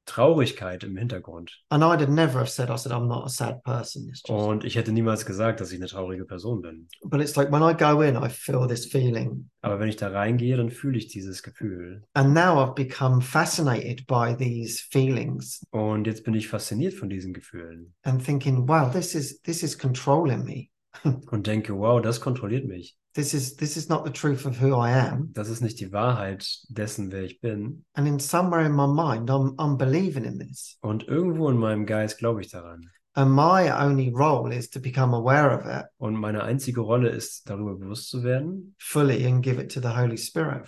[0.06, 1.64] Traurigkeit im Hintergrund.
[1.70, 4.08] And I'd have never have said, I said, I'm not a sad person.
[4.10, 6.88] It's just, Und ich hätte niemals gesagt, dass ich eine traurige Person bin.
[7.06, 9.50] but it's like when I go in, I feel this feeling.
[9.62, 12.04] Aber wenn ich da reingehe, dann fühle ich dieses Gefühl.
[12.14, 17.34] And now I've become fascinated by these feelings Und jetzt bin ich fasziniert von diesen
[17.34, 20.70] Gefühlen and thinking, wow, this is this is controlling me.
[21.04, 22.98] Und denke, wow, das kontrolliert mich.
[23.14, 25.32] This is this is not the truth of who I am.
[25.34, 27.86] Das ist nicht die Wahrheit dessen, wer ich bin.
[27.94, 30.78] And in somewhere in my mind, I'm I'm believing in this.
[30.82, 32.90] Und irgendwo in meinem Geist glaube ich daran.
[33.14, 37.50] And my only role is to become aware of it Und meine einzige Rolle ist,
[37.50, 40.68] darüber bewusst zu werden, fully and give it to the Holy Spirit.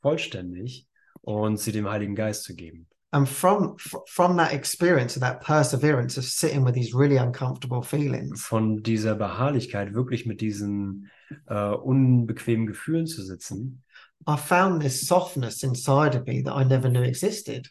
[0.00, 0.86] vollständig
[1.20, 2.86] und sie dem Heiligen Geist zu geben.
[3.10, 8.42] And from from that experience of that perseverance of sitting with these really uncomfortable feelings,
[8.42, 11.10] Von dieser Beharrlichkeit wirklich mit diesen
[11.46, 13.82] äh, unbequemen Gefühlen zu sitzen,
[14.28, 17.70] I found this softness inside of me that I never knew existed.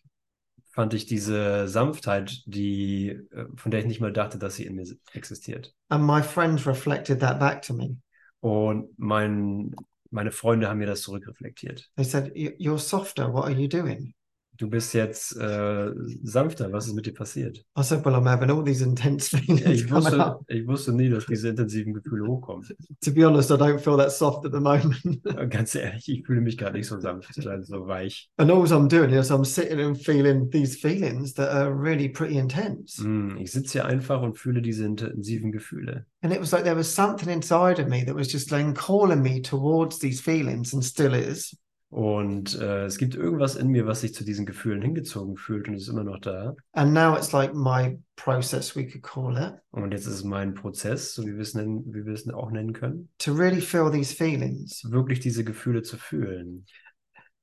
[0.71, 4.75] fand ich diese Sanftheit, die, äh, von der ich nicht mal dachte, dass sie in
[4.75, 5.73] mir existiert.
[5.89, 7.97] And my friends reflected that back to me.
[8.39, 9.75] Und mein,
[10.09, 11.89] meine Freunde haben mir das zurückreflektiert.
[11.95, 13.31] They said, "You- You're softer.
[13.33, 14.13] What are you doing?
[14.57, 15.91] Du bist jetzt äh,
[16.23, 17.63] sanfter, was ist mit dir passiert?
[17.77, 20.41] I said, Well, I'm having all these intense feelings Ich wusste, up.
[20.47, 22.67] ich wusste nie, dass diese intensiven Gefühle hochkommen.
[23.01, 25.21] To be honest, I don't feel that soft at the moment.
[25.51, 28.29] Ganz ehrlich, ich fühle mich gerade nicht so sanft, so weich.
[28.37, 32.37] and all I'm doing is I'm sitting and feeling these feelings that are really pretty
[32.37, 32.97] intense.
[33.03, 36.05] Hm, Ich sitze hier einfach und fühle diese intensiven Gefühle.
[36.21, 39.21] And it was like there was something inside of me that was just like calling
[39.21, 41.55] me towards these feelings and still is.
[41.89, 45.75] Und äh, es gibt irgendwas in mir, was sich zu diesen Gefühlen hingezogen fühlt und
[45.75, 46.53] ist immer noch da.
[46.73, 50.53] And now it's like my process, we could call it, Und jetzt ist es mein
[50.53, 53.89] Prozess, so wie wir es nennen, wie wir es auch nennen können, to really feel
[53.89, 54.83] these feelings.
[54.91, 56.65] wirklich diese Gefühle zu fühlen.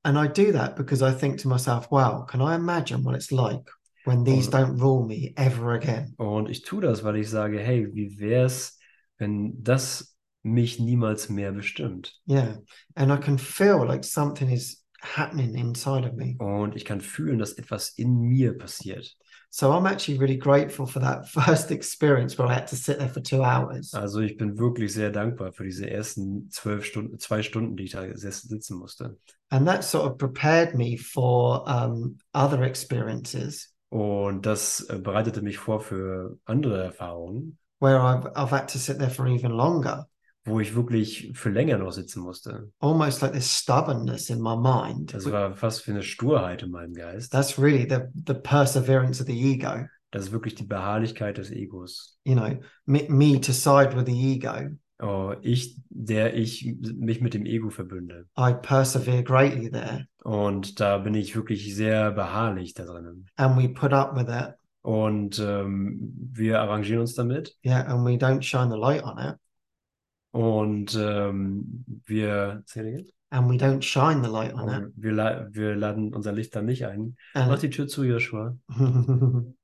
[0.02, 3.30] And I do that because I think to myself, wow, can I imagine what it's
[3.30, 3.70] like
[4.04, 4.50] when these Oh.
[4.58, 6.12] don't rule me ever again?
[6.18, 8.78] Und ich tue das, weil ich sage, hey, wie wär's,
[9.16, 10.13] wenn das
[10.44, 12.14] mich niemals mehr bestimmt?
[12.28, 12.58] Yeah.
[12.94, 16.36] And I can feel like something is happening inside of me.
[16.38, 19.16] Und ich kann fühlen, dass etwas in mir passiert.
[19.50, 23.08] So I'm actually really grateful for that first experience where I had to sit there
[23.08, 23.94] for two hours.
[23.94, 27.92] Also ich bin wirklich sehr dankbar für diese ersten zwölf Stunden, zwei Stunden, die ich
[27.92, 29.16] da sitzen musste.
[29.50, 35.58] And that sort of prepared me for um, other experiences Und das äh, bereitete mich
[35.58, 40.08] vor für andere Erfahrungen, where I've, I've had to sit there for even longer,
[40.44, 42.70] wo ich wirklich für länger noch sitzen musste.
[42.80, 45.14] almost like this stubbornness in my mind.
[45.14, 47.32] Das war fast wie eine Sturheit in meinem Geist.
[47.32, 52.18] That's really the, the perseverance of the ego, Das ist wirklich die Beharrlichkeit des Egos.
[52.24, 54.76] you know, me, me to side with the ego.
[55.02, 58.26] Oh, ich, der ich mich mit dem Ego verbünde.
[58.38, 63.26] I persevere greatly there Und da bin ich wirklich sehr beharrlich da drinnen.
[63.36, 64.54] and we put up with it.
[64.82, 67.82] Und ähm, wir arrangieren uns damit Yeah.
[67.86, 69.36] And we don't shine the light on it
[70.34, 72.64] und ähm, wir,
[73.30, 74.92] and we don't shine the light on it.
[74.96, 77.16] Wir, la wir laden unser Licht dann nicht ein.
[77.34, 78.56] Mach And, die Tür zu, Joshua.
[78.68, 79.54] and,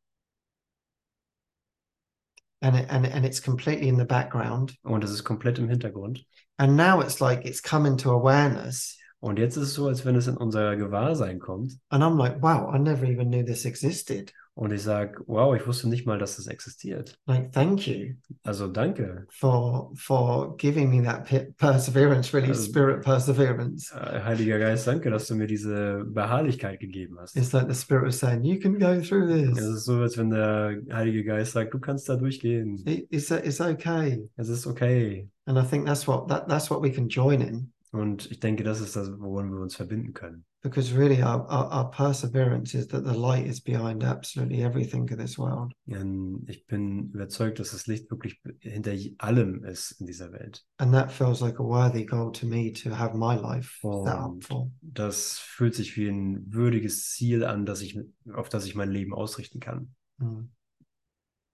[2.62, 4.76] it, and, and it's completely in the background.
[4.84, 6.24] Und es ist komplett im Hintergrund.
[6.56, 8.96] And now it's like it's come into awareness.
[9.18, 11.72] Und jetzt ist es so, als wenn es in unser Gewahrsein kommt.
[11.88, 14.32] And I'm like, wow, I never even knew this existed.
[14.60, 17.18] Und ich sage, wow, ich wusste nicht mal, dass das existiert.
[17.24, 23.00] Like, thank you Also danke, for for giving me that pe- perseverance, really Also- spirit
[23.02, 23.90] perseverance.
[23.94, 27.36] äh, Heiliger Geist, danke, dass du mir diese Beharrlichkeit gegeben hast.
[27.36, 29.64] It's like the spirit was saying, you can go through Es this.
[29.66, 32.76] ist so, als wenn der Heilige Geist sagt, du kannst da durchgehen.
[32.84, 34.28] It, it's it's okay.
[34.36, 35.26] Es ist okay.
[35.46, 38.62] And I think that's what that that's what we can join in Und ich denke,
[38.62, 40.44] das ist das, worin wir uns verbinden können.
[40.62, 45.18] Because really our, our, our perseverance is that the light is behind absolutely everything in
[45.18, 45.72] this world.
[45.86, 50.64] Denn ich bin überzeugt, dass das Licht wirklich hinter allem ist in dieser Welt.
[50.78, 54.44] And that feels like a worthy goal to me to have my life up Und
[54.44, 54.70] for.
[54.82, 57.98] das fühlt sich wie ein würdiges Ziel an, dass ich,
[58.32, 59.94] auf das ich mein Leben ausrichten kann.
[60.18, 60.50] Mm.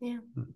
[0.03, 0.21] Yeah.
[0.35, 0.55] Hmm.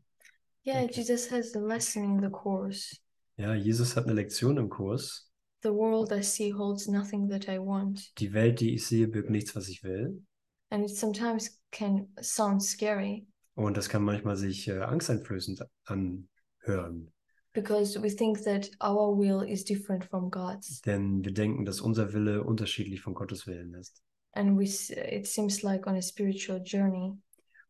[0.66, 0.86] Yeah.
[0.90, 2.96] Jesus has a lesson in the course.
[3.36, 5.29] Ja, Jesus hat eine Lektion im Kurs.
[5.62, 8.18] The world I see holds nothing that I want.
[8.18, 10.22] Die Welt, die ich sehe, birgt nichts, was ich will.
[10.70, 17.12] And it sometimes can sound scary Und das kann manchmal sich äh, angsteinflößend anhören.
[17.52, 20.80] because we think that our will is different from God's.
[20.82, 24.02] Denn wir denken, dass unser Wille unterschiedlich von Gottes Willen ist.
[24.32, 27.18] And we it seems like on a spiritual journey,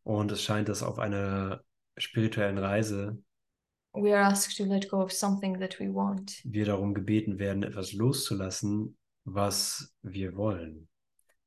[0.03, 1.63] Und es scheint, dass auf einer
[1.97, 3.17] spirituellen Reise
[3.93, 6.41] we are asked to let go of something that we want.
[6.43, 10.87] wir darum gebeten werden, etwas loszulassen, was wir wollen.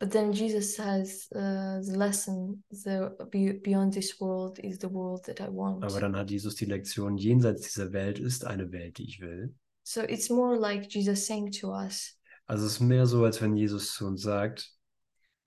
[0.00, 5.24] But then Jesus says uh, the lesson, the be, beyond this world is the world
[5.24, 5.84] that I want.
[5.84, 9.54] Aber dann hat Jesus die Lektion, jenseits dieser Welt ist eine Welt, die ich will.
[9.84, 13.56] So it's more like Jesus saying to us, Also es ist mehr so, als wenn
[13.56, 14.70] Jesus zu uns sagt,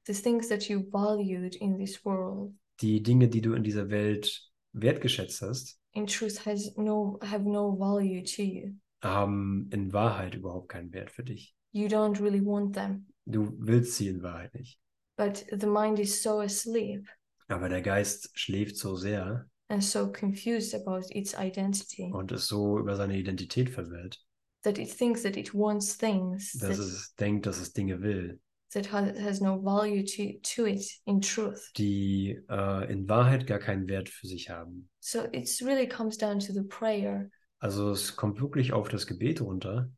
[0.08, 4.50] the things that you valued in this world, die Dinge, die du in dieser Welt
[4.74, 8.76] wertgeschätzt hast, in truth, has no have no value to you.
[9.04, 11.54] haben in Wahrheit überhaupt keinen Wert für dich.
[11.72, 14.80] You don't really want them, Du willst sie in Wahrheit nicht.
[15.18, 17.08] but the mind is so asleep
[17.50, 22.80] Aber der Geist schläft so sehr and so confused about its identity und ist so
[22.80, 24.20] über seine Identität verwirrt,
[24.64, 28.40] that it thinks that it wants things dass es denkt, dass es Dinge will,
[28.74, 31.72] that has, no value to, to it in truth.
[31.78, 34.90] die äh, in Wahrheit gar keinen Wert für sich haben.
[35.00, 37.30] So it's really comes down to the prayer.
[37.60, 39.90] Also es kommt wirklich auf das Gebet runter.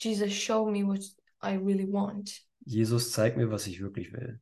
[0.00, 1.00] Jesus, show me what
[1.42, 2.42] I really want.
[2.64, 4.40] Jesus, zeig mir, was ich wirklich will.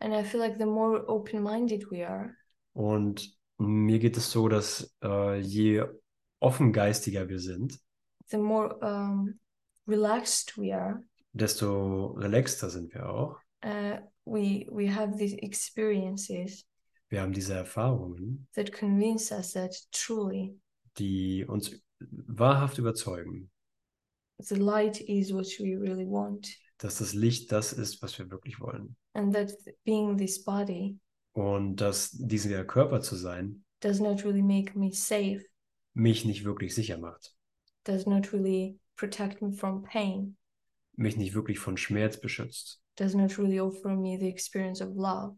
[0.00, 2.34] And I feel like the more open-minded we are,
[2.72, 5.84] Und mir geht es so, dass äh, je
[6.40, 7.78] offengeistiger wir sind,
[8.28, 9.38] the more um,
[9.86, 11.02] relaxed we are.
[11.36, 13.38] Desto relaxter sind wir auch.
[13.64, 16.64] Uh, we we have these experiences
[17.08, 20.58] Wir haben diese Erfahrungen, that convince us that truly
[20.98, 23.50] die uns wahrhaft überzeugen,
[24.38, 28.60] the light is what we really want, dass das Licht das ist, was wir wirklich
[28.60, 28.96] wollen.
[29.14, 29.52] and that
[29.84, 30.98] being this body
[31.32, 35.44] Und dass dieser Körper zu sein does not really make me safe,
[35.94, 37.34] mich nicht wirklich sicher macht,
[37.84, 40.36] does not really protect me from pain,
[40.96, 45.36] mich nicht wirklich von Schmerz beschützt, does not really offer me the experience of love.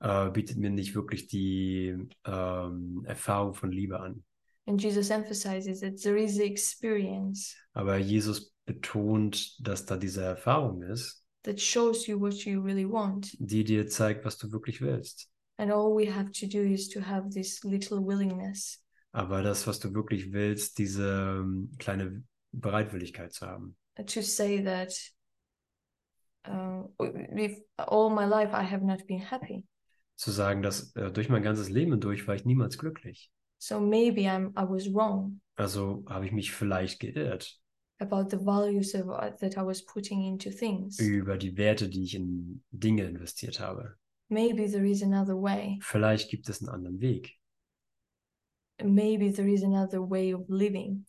[0.00, 4.24] äh, bietet mir nicht wirklich die ähm, Erfahrung von Liebe an.
[4.66, 10.82] And Jesus emphasizes that there is the experience Aber Jesus betont, dass da diese Erfahrung
[10.82, 13.34] ist, that shows you what you really want.
[13.40, 15.28] die dir zeigt, was du wirklich willst.
[15.56, 18.80] And all we have to do is to have this little willingness
[19.12, 23.76] Aber das, was du wirklich willst, diese ähm, kleine Bereitwilligkeit zu haben.
[23.96, 24.92] To say that
[26.46, 26.82] uh,
[27.78, 29.66] all my life I have not been happy.
[30.16, 33.30] Zu sagen, dass äh, durch mein ganzes Leben durch war ich niemals glücklich.
[33.58, 37.60] So maybe I'm I was wrong Also habe ich mich vielleicht geirrt
[37.98, 40.98] about the values of, uh, that I was putting into things.
[40.98, 43.96] über die Werte, die ich in Dinge investiert habe.
[44.28, 45.78] Maybe there is another way.
[45.82, 47.38] Vielleicht gibt es einen anderen Weg.
[48.82, 51.06] Maybe there is another way of living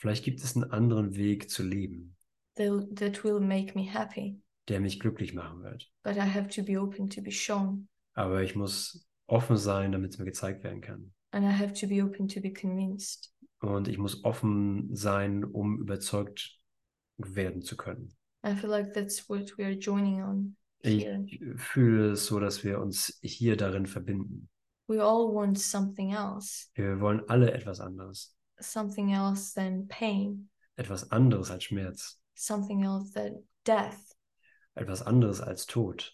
[0.00, 2.16] Vielleicht gibt es einen anderen Weg zu leben,
[2.56, 4.40] that, will make me happy.
[4.68, 5.90] der mich glücklich machen wird.
[6.02, 7.88] But I have to be open to be shown.
[8.14, 11.12] Aber ich muss offen sein, damit es mir gezeigt werden kann.
[11.32, 13.32] And I have to be open to be convinced.
[13.60, 16.58] Und ich muss offen sein, um überzeugt
[17.18, 18.16] werden zu können.
[18.44, 21.06] I feel like that's what we are joining on Ich
[21.56, 24.48] fühle es so, dass wir uns hier darin verbinden.
[24.88, 28.34] We all want something else, Wir wollen alle etwas anderes.
[28.60, 32.19] something else than pain, Etwas anderes als Schmerz.
[32.40, 34.14] Something else than death.
[34.74, 36.12] Etwas anderes als Tod.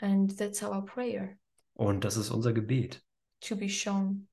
[0.00, 1.38] And that's our prayer
[1.74, 3.02] Und das ist unser Gebet,
[3.40, 4.28] to be shown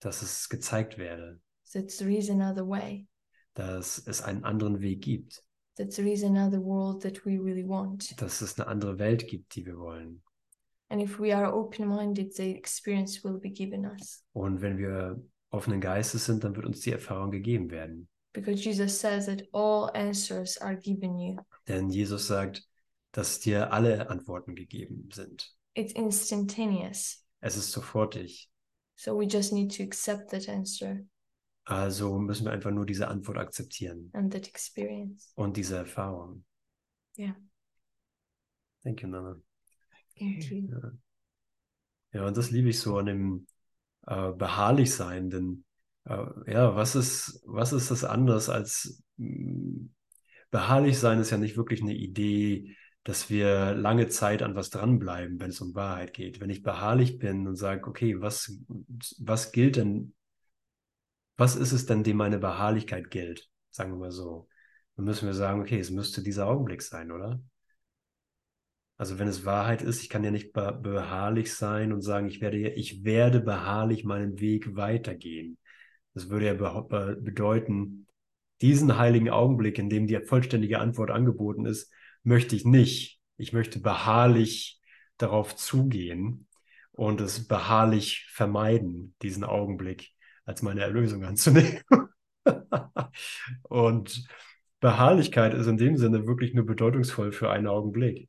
[0.00, 1.40] dass es gezeigt werde,
[1.72, 3.06] that there is another way,
[3.54, 5.42] dass es einen anderen Weg gibt,
[5.76, 8.20] that there is another world that we really want.
[8.20, 10.22] dass es eine andere Welt gibt, die wir wollen.
[10.90, 14.24] And if we are open minded, the experience will be given us.
[14.32, 18.08] Und wenn wir offenen Geistes sind, dann wird uns die Erfahrung gegeben werden.
[18.38, 21.36] Because Jesus says that all answers are given you.
[21.66, 22.62] Denn Jesus sagt,
[23.12, 25.52] dass dir alle Antworten gegeben sind.
[25.74, 27.24] It's instantaneous.
[27.40, 28.48] Es ist sofortig.
[28.94, 31.00] So we just need to accept that answer
[31.64, 35.32] Also müssen wir einfach nur diese Antwort akzeptieren and that experience.
[35.34, 36.44] und diese Erfahrung.
[37.16, 37.36] Ja.
[38.82, 39.36] Thank you, Nana.
[40.18, 40.68] Thank you.
[40.68, 40.92] Ja.
[42.12, 43.46] ja, und das liebe ich so an dem
[44.06, 45.64] äh, beharrlich sein, denn
[46.46, 49.88] ja, was ist, was ist das anders als mh,
[50.50, 55.40] beharrlich sein ist ja nicht wirklich eine Idee, dass wir lange Zeit an was dranbleiben,
[55.40, 56.40] wenn es um Wahrheit geht.
[56.40, 58.58] Wenn ich beharrlich bin und sage, okay, was,
[59.18, 60.14] was gilt denn,
[61.36, 63.48] was ist es denn, dem meine Beharrlichkeit gilt?
[63.70, 64.48] Sagen wir mal so.
[64.96, 67.40] Dann müssen wir sagen, okay, es müsste dieser Augenblick sein, oder?
[68.96, 72.40] Also wenn es Wahrheit ist, ich kann ja nicht be beharrlich sein und sagen, ich
[72.40, 75.56] werde, ich werde beharrlich meinen Weg weitergehen.
[76.18, 78.08] Das würde ja be bedeuten,
[78.60, 81.92] diesen heiligen Augenblick, in dem die vollständige Antwort angeboten ist,
[82.24, 83.20] möchte ich nicht.
[83.36, 84.80] Ich möchte beharrlich
[85.16, 86.48] darauf zugehen
[86.90, 90.10] und es beharrlich vermeiden, diesen Augenblick.
[90.44, 91.82] als meine Erlösung anzunehmen.
[93.62, 94.26] und
[94.80, 98.28] Beharrlichkeit ist in dem Sinne wirklich nur bedeutungsvoll für einen Augenblick.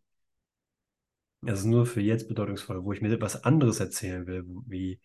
[1.43, 5.01] Es ist nur für jetzt bedeutungsvoll, wo ich mir etwas anderes erzählen will, wie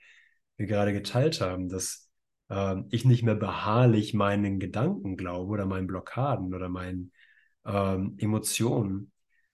[0.59, 2.04] wir gerade geteilt haben, dass
[2.55, 7.13] äh, ich nicht mehr beharrlich meinen Gedanken glaube oder meinen Blockaden oder meinen
[7.67, 9.13] ähm, Emotionen,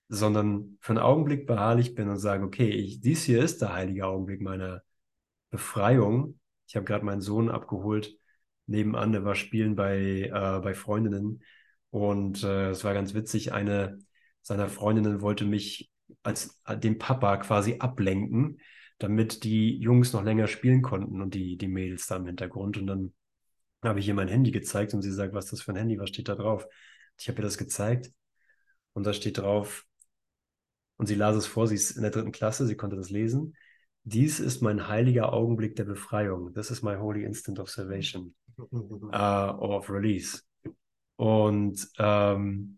[0.09, 4.07] sondern für einen Augenblick beharrlich bin und sage, okay, ich, dies hier ist der heilige
[4.07, 4.83] Augenblick meiner
[5.51, 6.39] Befreiung.
[6.69, 8.17] Ich habe gerade meinen Sohn abgeholt.
[8.67, 11.43] Nebenan, der war spielen bei, äh, bei Freundinnen.
[11.91, 13.99] Und äh, es war ganz witzig, eine
[14.43, 15.91] seiner Freundinnen wollte mich
[16.23, 18.61] als äh, den Papa quasi ablenken,
[19.01, 22.77] damit die Jungs noch länger spielen konnten und die, die Mädels da im Hintergrund.
[22.79, 23.13] Und dann
[23.83, 25.99] habe ich ihr mein Handy gezeigt und sie sagt, was ist das für ein Handy,
[25.99, 26.67] was steht da drauf?
[27.19, 28.13] Ich habe ihr das gezeigt
[28.93, 29.87] und da steht drauf,
[31.01, 33.57] und sie las es vor, sie ist in der dritten Klasse, sie konnte das lesen.
[34.05, 36.53] Dies ist mein heiliger Augenblick der Befreiung.
[36.53, 38.67] This is my holy instant of salvation, uh,
[39.11, 40.43] of release.
[41.17, 42.77] Und, ähm,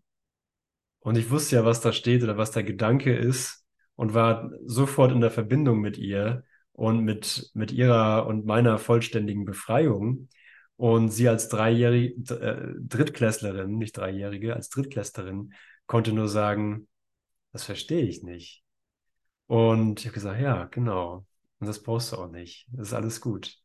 [0.99, 3.62] und ich wusste ja, was da steht oder was der Gedanke ist
[3.95, 9.45] und war sofort in der Verbindung mit ihr und mit, mit ihrer und meiner vollständigen
[9.45, 10.29] Befreiung.
[10.75, 15.53] Und sie als dreijährige äh, Drittklässlerin, nicht Dreijährige, als Drittklässlerin
[15.85, 16.87] konnte nur sagen,
[17.51, 18.63] das verstehe ich nicht.
[19.47, 21.25] Und ich habe gesagt, ja, genau.
[21.59, 22.67] Und das brauchst du auch nicht.
[22.71, 23.55] Das ist alles gut.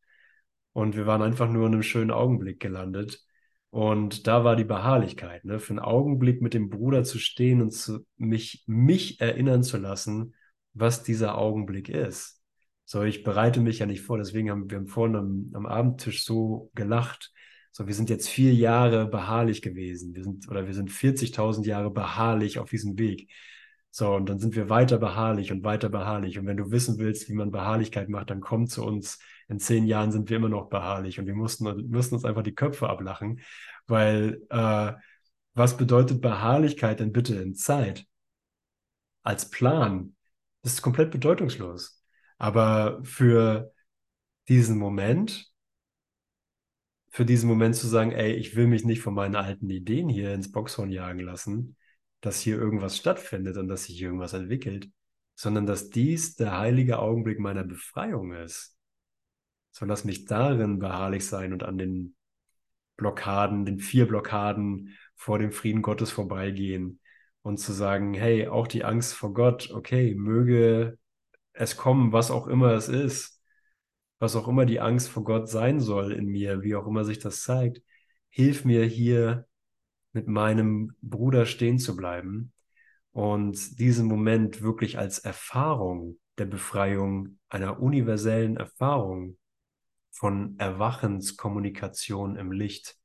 [0.73, 3.21] Und wir waren einfach nur in einem schönen Augenblick gelandet.
[3.71, 5.59] Und da war die Beharrlichkeit, ne?
[5.59, 10.33] für einen Augenblick mit dem Bruder zu stehen und zu, mich, mich erinnern zu lassen,
[10.73, 12.41] was dieser Augenblick ist.
[12.85, 16.71] So, ich bereite mich ja nicht vor, deswegen haben wir vorhin am, am Abendtisch so
[16.73, 17.31] gelacht.
[17.71, 20.15] So, wir sind jetzt vier Jahre beharrlich gewesen.
[20.15, 23.29] Wir sind, oder wir sind 40.000 Jahre beharrlich auf diesem Weg.
[23.91, 26.37] So, und dann sind wir weiter beharrlich und weiter beharrlich.
[26.37, 29.19] Und wenn du wissen willst, wie man Beharrlichkeit macht, dann komm zu uns.
[29.47, 32.53] In zehn Jahren sind wir immer noch beharrlich und wir mussten, mussten uns einfach die
[32.53, 33.41] Köpfe ablachen,
[33.87, 34.93] weil äh,
[35.55, 38.05] was bedeutet Beharrlichkeit denn bitte in Zeit?
[39.23, 40.15] Als Plan
[40.61, 42.03] das ist komplett bedeutungslos.
[42.37, 43.73] Aber für
[44.47, 45.51] diesen Moment,
[47.09, 50.33] für diesen Moment zu sagen, ey, ich will mich nicht von meinen alten Ideen hier
[50.33, 51.75] ins Boxhorn jagen lassen,
[52.21, 54.89] dass hier irgendwas stattfindet und dass sich irgendwas entwickelt,
[55.35, 58.77] sondern dass dies der heilige Augenblick meiner Befreiung ist.
[59.71, 62.15] So lass mich darin beharrlich sein und an den
[62.97, 66.99] Blockaden, den vier Blockaden vor dem Frieden Gottes vorbeigehen
[67.41, 70.97] und zu sagen, hey, auch die Angst vor Gott, okay, möge
[71.53, 73.41] es kommen, was auch immer es ist,
[74.19, 77.19] was auch immer die Angst vor Gott sein soll in mir, wie auch immer sich
[77.19, 77.81] das zeigt,
[78.29, 79.47] hilf mir hier
[80.19, 82.51] mit meinem Bruder stehen zu bleiben
[83.13, 89.37] und diesen Moment wirklich als Erfahrung der Befreiung, einer universellen Erfahrung
[90.11, 92.97] von Erwachenskommunikation im Licht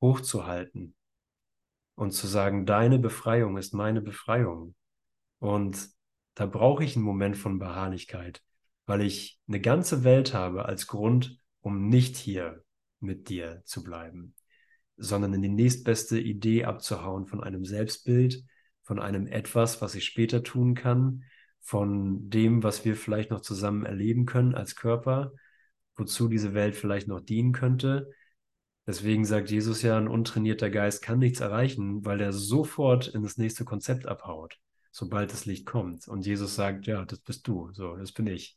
[0.00, 0.96] hochzuhalten
[1.94, 4.74] und zu sagen, deine Befreiung ist meine Befreiung.
[5.38, 5.90] Und
[6.34, 8.42] da brauche ich einen Moment von Beharrlichkeit,
[8.86, 12.64] weil ich eine ganze Welt habe als Grund, um nicht hier
[12.98, 14.34] mit dir zu bleiben
[14.98, 18.44] sondern in die nächstbeste Idee abzuhauen von einem Selbstbild,
[18.82, 21.24] von einem etwas, was ich später tun kann,
[21.60, 25.32] von dem, was wir vielleicht noch zusammen erleben können als Körper,
[25.96, 28.10] wozu diese Welt vielleicht noch dienen könnte.
[28.86, 33.36] Deswegen sagt Jesus ja, ein untrainierter Geist kann nichts erreichen, weil er sofort in das
[33.36, 34.58] nächste Konzept abhaut,
[34.90, 36.08] sobald das Licht kommt.
[36.08, 38.56] Und Jesus sagt, ja, das bist du, so, das bin ich.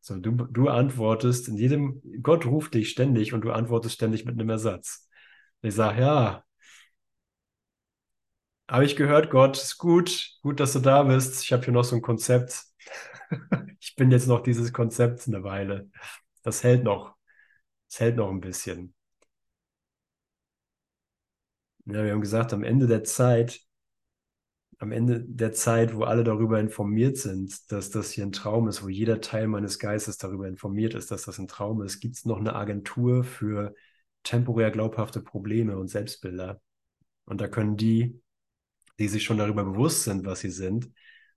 [0.00, 4.38] So, du, du antwortest in jedem, Gott ruft dich ständig und du antwortest ständig mit
[4.38, 5.07] einem Ersatz.
[5.62, 6.44] Ich sage, ja,
[8.68, 11.42] habe ich gehört, Gott, ist gut, gut, dass du da bist.
[11.42, 12.64] Ich habe hier noch so ein Konzept.
[13.80, 15.90] ich bin jetzt noch dieses Konzept eine Weile.
[16.42, 17.16] Das hält noch.
[17.88, 18.94] Das hält noch ein bisschen.
[21.86, 23.60] Ja, wir haben gesagt, am Ende der Zeit,
[24.78, 28.82] am Ende der Zeit, wo alle darüber informiert sind, dass das hier ein Traum ist,
[28.84, 32.24] wo jeder Teil meines Geistes darüber informiert ist, dass das ein Traum ist, gibt es
[32.24, 33.74] noch eine Agentur für
[34.22, 36.60] temporär glaubhafte Probleme und Selbstbilder.
[37.24, 38.20] Und da können die,
[38.98, 40.90] die sich schon darüber bewusst sind, was sie sind,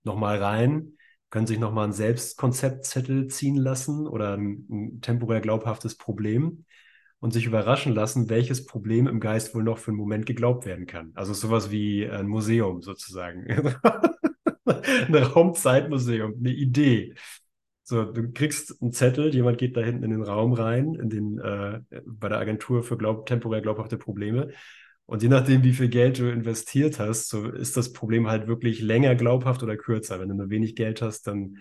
[0.04, 0.96] nochmal rein,
[1.30, 6.64] können sich nochmal ein Selbstkonzeptzettel ziehen lassen oder ein, ein temporär glaubhaftes Problem
[7.20, 10.86] und sich überraschen lassen, welches Problem im Geist wohl noch für einen Moment geglaubt werden
[10.86, 11.12] kann.
[11.14, 13.46] Also sowas wie ein Museum sozusagen.
[14.66, 17.14] ein Raumzeitmuseum, eine Idee.
[17.84, 21.38] So, du kriegst einen Zettel, jemand geht da hinten in den Raum rein, in den,
[21.38, 24.50] äh, bei der Agentur für glaub, temporär glaubhafte Probleme.
[25.06, 28.80] Und je nachdem, wie viel Geld du investiert hast, so ist das Problem halt wirklich
[28.80, 30.20] länger glaubhaft oder kürzer.
[30.20, 31.58] Wenn du nur wenig Geld hast, dann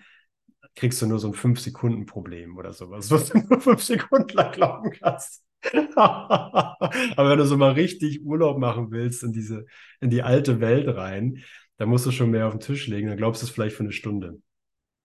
[0.76, 4.92] kriegst du nur so ein 5-Sekunden-Problem oder sowas, was du nur 5 Sekunden lang glauben
[4.92, 5.44] kannst.
[5.96, 9.66] Aber wenn du so mal richtig Urlaub machen willst in diese,
[10.00, 11.44] in die alte Welt rein,
[11.78, 13.84] dann musst du schon mehr auf den Tisch legen, dann glaubst du es vielleicht für
[13.84, 14.40] eine Stunde.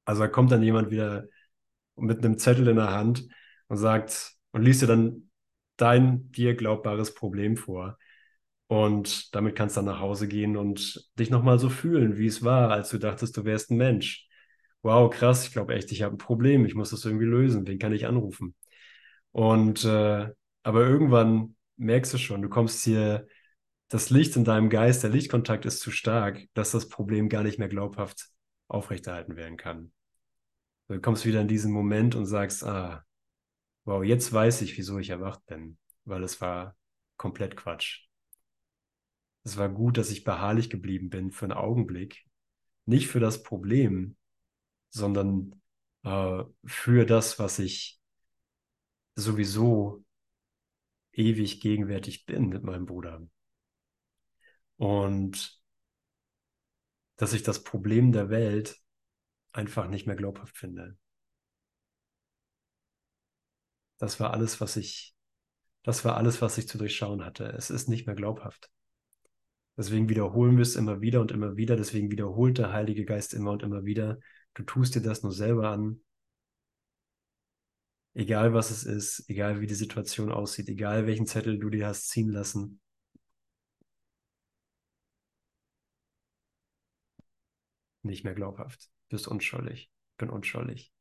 [0.06, 1.26] Also da kommt dann jemand wieder
[1.96, 3.28] mit einem Zettel in der Hand
[3.68, 5.30] und sagt und liest dir dann
[5.76, 7.98] dein dir glaubbares Problem vor.
[8.68, 12.42] Und damit kannst du dann nach Hause gehen und dich nochmal so fühlen, wie es
[12.44, 14.28] war, als du dachtest, du wärst ein Mensch.
[14.82, 17.78] Wow, krass, ich glaube echt, ich habe ein Problem, ich muss das irgendwie lösen, wen
[17.78, 18.54] kann ich anrufen?
[19.32, 20.28] Und äh,
[20.62, 23.26] aber irgendwann merkst du schon, du kommst hier,
[23.88, 27.58] das Licht in deinem Geist, der Lichtkontakt ist zu stark, dass das Problem gar nicht
[27.58, 28.28] mehr glaubhaft
[28.68, 29.92] aufrechterhalten werden kann.
[30.88, 33.04] Du kommst wieder in diesen Moment und sagst, ah,
[33.84, 36.76] wow, jetzt weiß ich, wieso ich erwacht bin, weil es war
[37.16, 38.06] komplett Quatsch.
[39.44, 42.24] Es war gut, dass ich beharrlich geblieben bin für einen Augenblick,
[42.84, 44.16] nicht für das Problem,
[44.90, 45.60] sondern
[46.04, 48.00] äh, für das, was ich
[49.16, 50.04] sowieso
[51.12, 53.26] ewig gegenwärtig bin mit meinem Bruder.
[54.76, 55.60] Und
[57.16, 58.76] dass ich das Problem der Welt
[59.56, 60.96] einfach nicht mehr glaubhaft finde.
[63.98, 65.14] Das war alles, was ich,
[65.82, 67.44] das war alles, was ich zu durchschauen hatte.
[67.46, 68.70] Es ist nicht mehr glaubhaft.
[69.76, 71.76] Deswegen wiederholen wir es immer wieder und immer wieder.
[71.76, 74.18] Deswegen wiederholt der Heilige Geist immer und immer wieder.
[74.54, 76.00] Du tust dir das nur selber an.
[78.14, 82.08] Egal was es ist, egal wie die Situation aussieht, egal welchen Zettel du dir hast
[82.08, 82.80] ziehen lassen.
[88.02, 88.90] Nicht mehr glaubhaft.
[89.08, 89.90] Du bist unschuldig.
[90.12, 90.92] Ich bin unschuldig.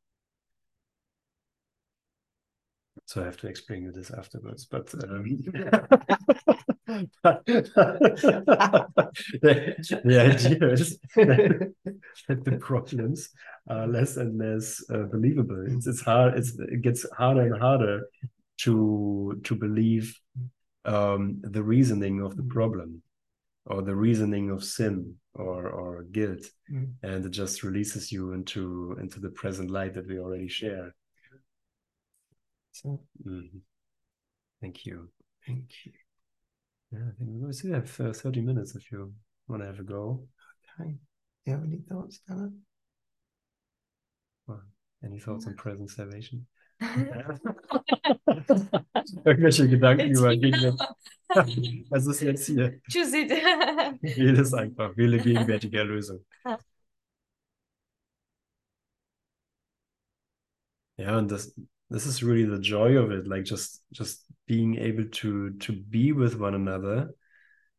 [3.08, 5.26] So I have to explain you this afterwards, but um,
[6.88, 8.02] the,
[10.04, 13.30] the idea is that the problems
[13.68, 15.66] are less and less uh, believable.
[15.68, 16.38] It's, it's hard.
[16.38, 18.08] It's, it gets harder and harder
[18.62, 20.18] to to believe
[20.86, 23.04] um, the reasoning of the problem
[23.66, 26.94] or the reasoning of sin or or guilt, Mm.
[27.04, 30.96] and it just releases you into into the present light that we already share.
[32.72, 33.62] So Mhm.
[34.62, 35.12] Thank you.
[35.46, 35.94] thank you.
[36.92, 39.14] Yeah, I think we still have uh, 30 minutes if you
[39.48, 40.28] want to have a go.
[40.80, 40.92] Okay.
[40.92, 41.00] Do
[41.46, 42.52] you have any thoughts, Dana?
[45.04, 46.48] Any thoughts on present salvation?
[49.26, 50.96] Irgendwelche Gedanken über Gegenwart.
[51.90, 52.80] Was ist jetzt hier?
[52.92, 53.32] Choose it.
[54.02, 54.96] Wähle es einfach.
[54.96, 56.26] Wähle gegenwärtige Erlösung.
[60.98, 61.54] Ja, und das,
[61.90, 66.14] this is really the joy of it, like just just being able to to be
[66.14, 67.14] with one another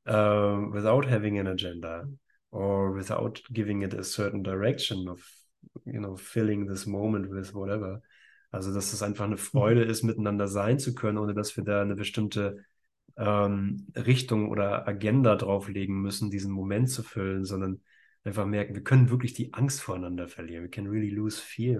[0.06, 2.06] uh, without having an agenda
[2.50, 5.22] or without giving it a certain direction of
[5.86, 8.02] you know filling this moment with whatever.
[8.56, 11.82] Also dass es einfach eine Freude ist, miteinander sein zu können, ohne dass wir da
[11.82, 12.64] eine bestimmte
[13.16, 17.80] ähm, Richtung oder Agenda drauflegen müssen, diesen Moment zu füllen, sondern
[18.24, 20.64] einfach merken, wir können wirklich die Angst voreinander verlieren.
[20.64, 21.78] We can really lose fear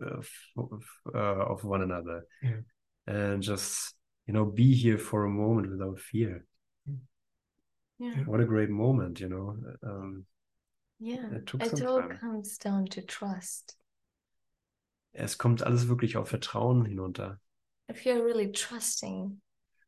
[0.00, 1.18] of, of, uh,
[1.52, 2.26] of one another.
[2.42, 2.62] Yeah.
[3.06, 3.94] And just,
[4.26, 6.46] you know, be here for a moment without fear.
[7.98, 8.24] yeah.
[8.26, 9.56] What a great moment, you know.
[9.82, 10.26] Um,
[11.04, 11.34] Yeah.
[11.34, 12.16] It took It some all time.
[12.18, 13.76] comes down to trust.
[15.12, 17.40] Es kommt alles wirklich auf Vertrauen hinunter.
[17.90, 19.40] If you're really trusting,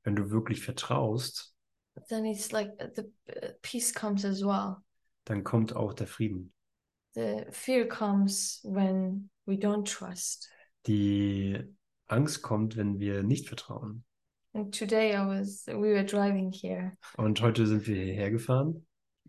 [0.03, 1.55] Wenn du wirklich vertraust,
[2.09, 4.77] then it's like the uh, peace comes as well.
[5.25, 6.53] dann kommt auch der Frieden.
[7.14, 10.51] The fear comes when we don't trust.
[10.87, 11.59] Die
[12.09, 14.05] Angst kommt, wenn wir nicht vertrauen.
[14.53, 16.93] And today I was, we were driving here.
[17.16, 18.87] Und heute sind wir hierher gefahren.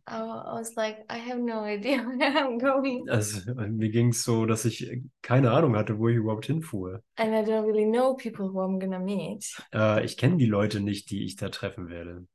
[0.08, 3.10] I, I was like, I have no idea where I'm going.
[3.10, 7.02] Also mir ging es so, dass ich keine Ahnung hatte, wo ich überhaupt hinfuhr.
[7.18, 9.46] And I don't really know people who I'm gonna meet.
[9.74, 12.28] Äh, ich kenne die Leute nicht, die ich da treffen werde.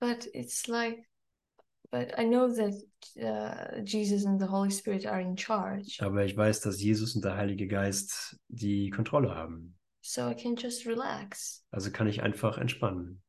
[0.00, 1.04] But it's like,
[1.90, 2.72] but I know that
[3.18, 5.98] uh, Jesus and the Holy Spirit are in charge.
[6.00, 9.76] Aber ich weiß, dass Jesus und der Heilige Geist die Kontrolle haben.
[10.02, 11.62] So I can just relax.
[11.70, 13.20] Also kann ich einfach entspannen.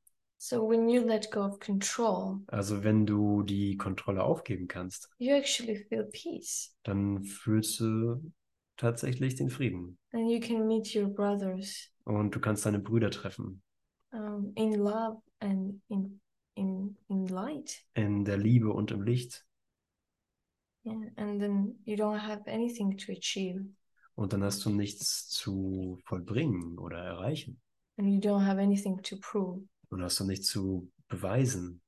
[0.43, 5.35] So when you let go of control, Also wenn du die Kontrolle aufgeben kannst, you
[5.35, 6.75] actually feel peace.
[6.81, 8.31] dann fühlst du
[8.75, 9.99] tatsächlich den Frieden.
[10.13, 13.61] And you can meet your brothers Und du kannst deine Brüder treffen.
[14.13, 16.19] um, in love and in
[16.55, 17.85] in in light.
[17.93, 19.45] In der Liebe und im Licht.
[20.83, 20.95] Yeah.
[21.17, 23.63] And then you don't have anything to achieve.
[24.15, 27.61] Und dann hast du nichts zu vollbringen oder erreichen.
[27.97, 29.61] And you don't have anything to prove.
[29.91, 31.81] Und hast du nichts zu beweisen.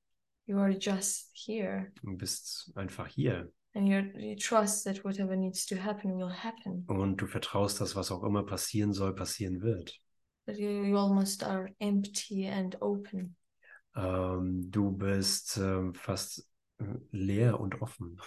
[0.45, 1.91] You are just here.
[2.03, 3.51] Du bist einfach hier.
[3.75, 6.85] And you trust that whatever needs to happen will happen.
[6.87, 9.99] Und du vertraust, dass was auch immer passieren soll, passieren wird.
[10.45, 13.35] That you, you almost are empty and open.
[13.95, 16.47] Ähm, du bist ähm, fast
[16.79, 18.19] äh, leer und offen,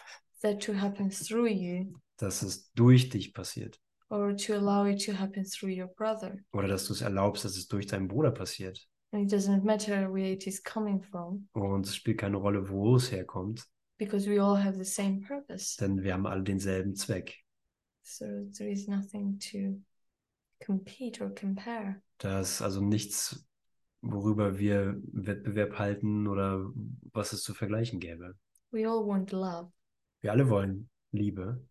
[0.42, 3.80] That to happen through you, dass es durch dich passiert.
[4.08, 6.36] or to allow it to happen through your brother.
[6.52, 8.88] Oder dass du es erlaubst, dass es durch deinen Bruder passiert.
[9.16, 13.10] It doesn't matter where it is coming from, Und es spielt keine Rolle, wo es
[13.10, 13.64] herkommt,
[13.98, 15.76] because we all have the same purpose.
[15.78, 17.34] denn wir haben alle denselben Zweck.
[18.02, 18.24] So
[18.56, 19.80] there is nothing to
[20.64, 22.00] compete or compare.
[22.18, 23.46] Da ist also nichts,
[24.00, 26.70] worüber wir Wettbewerb halten oder
[27.12, 28.34] was es zu vergleichen gäbe.
[28.70, 29.72] We all want love.
[30.20, 31.66] Wir alle wollen Liebe.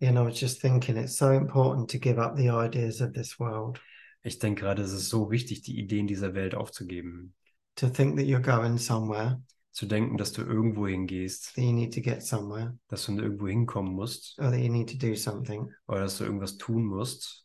[0.00, 3.12] You know, I was just thinking it's so important to give up the ideas of
[3.12, 3.78] this world,
[4.22, 7.34] Ich denke gerade, es ist so wichtig, die Ideen dieser Welt aufzugeben.
[7.76, 9.40] to think that you're going somewhere,
[9.72, 13.46] Zu denken, dass du irgendwo hingehst, that you need to get somewhere, dass du irgendwo
[13.46, 15.70] hinkommen musst or that you need to do something.
[15.86, 17.44] oder dass du irgendwas tun musst.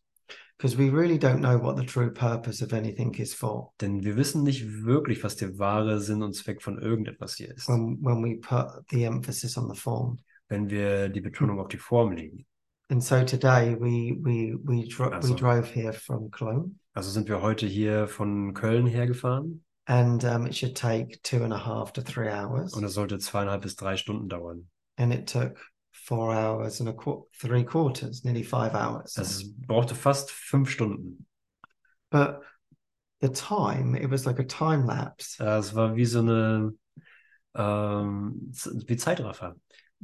[0.58, 4.16] Because we really don't know what the true purpose of anything is for Denn wir
[4.16, 8.24] wissen nicht wirklich, was der wahre Sinn und Zweck von irgendetwas hier ist, when, when
[8.24, 10.18] we put the emphasis on the form.
[10.48, 12.46] Wenn wir die Betonung auf die Form legen.
[12.90, 17.28] And so today we we we, dro- we Also- drove here from Cologne, Also sind
[17.28, 21.92] wir heute hier von Köln hergefahren and um, it should take two and a half
[21.94, 24.68] to three hours, und es sollte zweieinhalb bis drei Stunden dauern.
[24.98, 25.58] and it took
[25.92, 29.18] four hours and a qu- three quarters, nearly five hours.
[29.18, 31.26] Es brauchte fast fünf Stunden.
[32.12, 32.42] But
[33.22, 35.40] the time, it was like a time lapse.
[35.44, 36.74] Es war wie so eine
[37.56, 38.52] ähm,
[38.88, 39.56] wie Zeitraffer.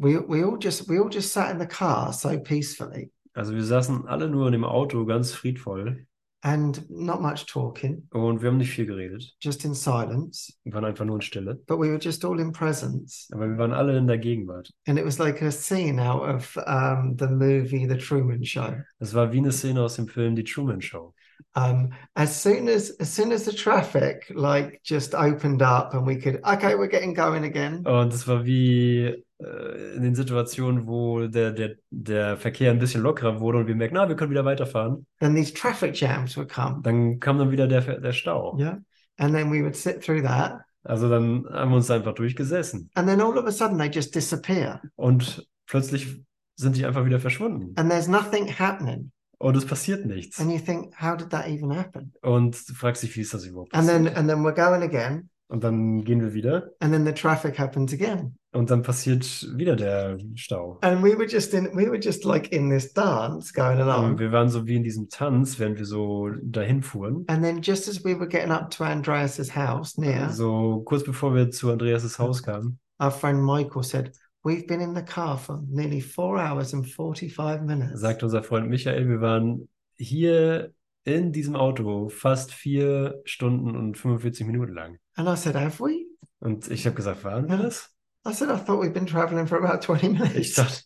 [0.01, 3.63] We we all just we all just sat in the car so peacefully Also wir
[3.63, 6.05] saßen alle nur in dem Auto ganz friedvoll
[6.43, 9.35] and not much talking, und wir haben nicht viel geredet.
[9.39, 10.51] just in silence.
[10.63, 11.53] Wir waren einfach nur in Stille.
[11.67, 14.71] But we were just all in presence, Aber wir waren alle in der Gegenwart.
[14.87, 18.73] and it was like a scene out of um, the movie The Truman Show.
[18.99, 21.13] Es war wie eine Szene aus dem Film Die Truman Show.
[21.55, 26.17] Um, as soon as as soon as the traffic like just opened up and we
[26.17, 27.85] could okay, we're getting going again.
[27.85, 33.01] Und es war wie äh, in den Situationen, wo der, der, der Verkehr ein bisschen
[33.01, 35.05] lockerer wurde und wir merken, na, wir können wieder weiterfahren.
[35.19, 36.81] Then these traffic jams would come.
[36.83, 38.57] Dann kam dann wieder der, der Stau.
[38.57, 38.79] Yeah.
[39.17, 40.61] And then we would sit through that.
[40.83, 42.89] Also dann haben wir uns einfach durchgesessen.
[42.95, 44.81] And then all of a sudden they just disappear.
[44.95, 46.23] Und plötzlich
[46.55, 47.73] sind die einfach wieder verschwunden.
[47.75, 49.11] And there's nothing happening.
[49.41, 50.39] Und es passiert nichts.
[50.39, 52.13] And you think, how did that even happen?
[52.21, 55.29] Und du fragst dich, wie ist das überhaupt And then and then we're going again.
[55.47, 58.37] Und dann gehen wir wieder And then the traffic happens again.
[58.53, 59.25] und dann passiert
[59.57, 60.77] wieder der Stau.
[60.81, 64.19] And we were just in we were just like in this dance going Und along.
[64.19, 67.25] wir waren so wie in diesem Tanz, während wir so dahin fuhren.
[67.27, 71.33] And then just as we were getting up to Andreas's house near, So kurz bevor
[71.35, 74.11] wir zu Andreas' Haus kamen, our friend Michael said,
[74.43, 77.99] We've been in the car for nearly four hours and 45 minutes.
[77.99, 80.73] sagt unser Freund Michael, wir waren hier
[81.03, 84.97] in diesem Auto fast vier Stunden und 45 Minuten lang.
[85.15, 86.05] And I said, Have we?
[86.39, 87.95] Und ich habe gesagt, waren wir das?
[88.27, 90.35] I said, I thought we'd been traveling for about 20 minutes.
[90.35, 90.81] Ich dachte,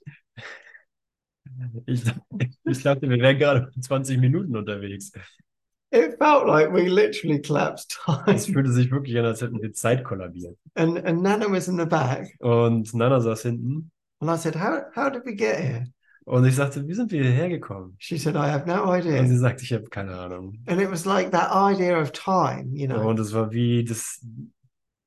[1.86, 2.04] ich,
[2.66, 5.12] ich dachte, wir wären gerade 20 Minuten unterwegs.
[5.96, 8.36] It felt like we literally collapsed time.
[8.36, 10.58] Es fühlte sich wirklich an, als hätten wir Zeit kollabiert.
[10.76, 12.28] And, and Nana was in the back.
[12.40, 15.86] Und Nana saß hinten And I said, how, how did we get here?
[16.28, 17.96] und ich sagte, wie sind wir hierher gekommen?
[18.00, 19.24] She said, I have no Und idea.
[19.28, 20.58] sie sagte, ich habe keine Ahnung.
[20.66, 24.26] And it was like that idea of time, you know, Und es war wie das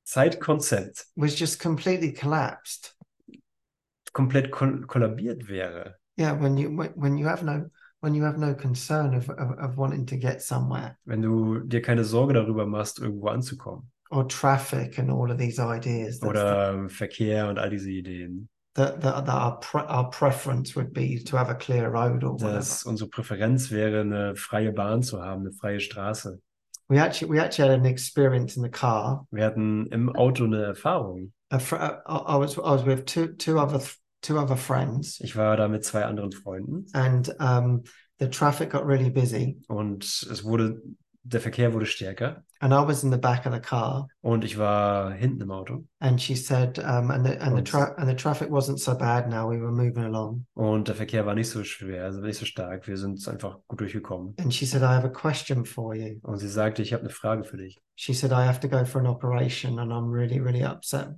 [0.04, 2.94] Zeitkonzept was just completely collapsed.
[4.12, 5.96] komplett kol kollabiert wäre.
[6.18, 7.66] Yeah, when you when you have no
[8.00, 11.82] when you have no concern of, of, of wanting to get somewhere Wenn du dir
[11.82, 13.90] keine Sorge darüber machst, irgendwo anzukommen.
[14.10, 18.48] or traffic and all of these ideas Oder Verkehr und all diese Ideen.
[18.74, 22.34] that, that, that our, pre- our preference would be to have a clear road or
[22.34, 22.54] whatever.
[22.54, 26.40] Dass unsere Präferenz wäre, eine freie Bahn zu haben, eine freie Straße.
[26.90, 29.26] We actually we actually had an experience in the car.
[29.30, 31.32] Wir hatten im Auto eine Erfahrung.
[31.52, 33.80] I was I was with two two other
[34.20, 37.82] two other friends, Ich war da mit zwei anderen Freunden and um,
[38.18, 40.82] the traffic got really busy, und es wurde,
[41.22, 44.08] der Verkehr wurde stärker and I was in the back of the car.
[44.22, 47.68] und ich war hinten im Auto And she said, um, and the and the Und-
[47.70, 49.48] tra- and the traffic wasn't so bad now.
[49.48, 50.46] We were moving along.
[50.54, 52.88] und der Verkehr war nicht so schwer, also nicht so stark.
[52.88, 54.34] Wir sind einfach gut durchgekommen.
[54.40, 56.18] And she said, I have a question for you.
[56.22, 57.78] Und sie sagte, ich habe eine Frage für dich.
[57.94, 61.10] She said, I have to go for an operation, and I'm really really upset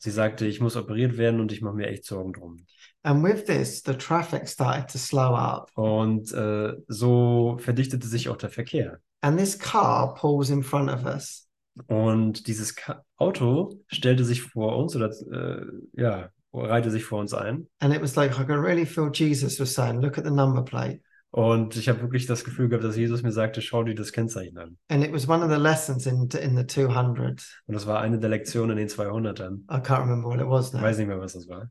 [0.00, 2.66] sie sagte, ich muss operiert werden und ich mache mir echt Sorgen drum.
[3.02, 8.36] And with this, the traffic started to slow up, Und äh, so verdichtete sich auch
[8.36, 8.98] der Verkehr.
[9.20, 11.48] and this car pulls in front of us.
[11.86, 12.74] Und dieses
[13.16, 15.64] Auto stellte sich vor uns oder äh,
[16.00, 17.68] ja, reihte sich vor uns ein.
[17.78, 20.62] And it was like I could really feel Jesus was saying, Look at the number
[20.62, 21.00] plate.
[21.30, 24.56] Und ich habe wirklich das Gefühl gehabt, dass Jesus mir sagte, schau dir das Kennzeichen
[24.56, 24.78] an.
[24.88, 27.44] And it was one of the lessons in in the 200.
[27.66, 29.58] Und das war eine der Lektionen in den 200ern.
[29.70, 30.82] I can't remember what it was Ich now.
[30.82, 31.70] weiß nicht mehr, was das war.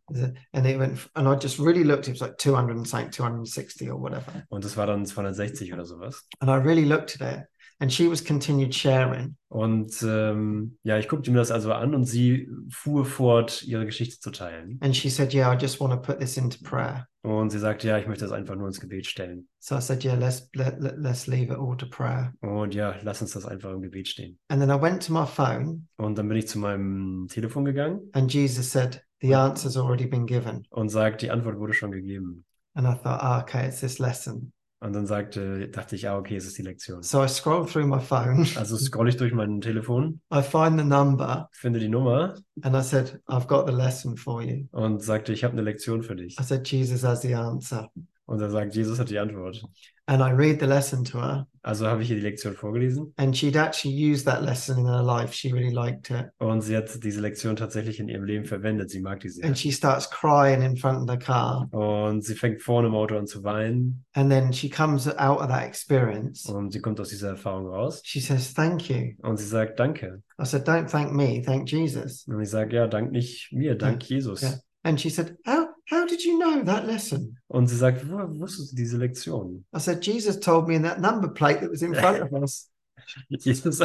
[0.52, 2.08] And it went, and I just really looked.
[2.08, 4.44] It was like 200 and something, 260 or whatever.
[4.50, 6.28] Und das war dann 260 oder sowas.
[6.40, 7.44] And I really looked at it.
[7.80, 9.38] And she was continued sharing.
[9.50, 14.20] Und ähm, ja, ich guckte mir das also an und sie fuhr fort, ihre Geschichte
[14.20, 14.80] zu teilen.
[14.82, 17.08] And she said, Yeah, I just want to put this into prayer.
[17.28, 19.50] Und sie sagte, ja, ich möchte das einfach nur ins Gebet stellen.
[19.60, 22.34] So I said, Yeah, let's let, let, let's leave it all to prayer.
[22.40, 24.40] Und ja, lass uns das einfach im Gebet stehen.
[24.48, 28.10] And then I went to my phone, Und dann bin ich zu meinem Telefon gegangen
[28.14, 30.66] and Jesus said, The answer's already been given.
[30.70, 32.46] und sagt, die Antwort wurde schon gegeben.
[32.76, 34.54] And I thought, ah, okay, it's this lesson.
[34.80, 37.02] Und dann sagte, dachte ich, ah, okay, es ist die Lektion.
[37.02, 40.86] So I scroll through my phone, Also scroll ich durch mein Telefon, I find the
[40.86, 44.66] number, finde die Nummer and I said, I've got the lesson for you.
[44.72, 46.38] und sagte, ich habe eine Lektion für dich.
[46.40, 47.90] I said, Jesus has the answer.
[48.28, 49.64] Und er sagt, Jesus hat die Antwort.
[50.10, 53.36] And I read the lesson to her, Also habe ich ihr die Lektion vorgelesen and
[53.36, 55.34] she'd actually used that lesson in her life.
[55.34, 56.28] She really liked it.
[56.38, 58.90] und sie hat diese Lektion tatsächlich in ihrem Leben verwendet.
[58.90, 59.46] Sie mag die sehr.
[59.46, 61.68] And she starts crying in front of the car.
[61.74, 65.48] Und sie fängt vorne im Auto an zu weinen And then she comes out of
[65.50, 66.46] that experience.
[66.46, 69.12] und sie kommt aus dieser Erfahrung raus She says, Thank you.
[69.24, 70.22] und sie sagt, danke.
[70.42, 72.26] I said, Don't thank me, thank Jesus.
[72.30, 74.42] Und ich sage, ja, dank nicht mir, dank Jesus.
[74.42, 74.54] ja.
[74.84, 77.38] And she said, How how did you know that lesson?
[77.48, 79.66] Und sie sagt, woher wusstest du diese Lektion?
[79.74, 82.70] I said, Jesus told me in that number plate that was in front of us.
[83.30, 83.82] Jesus,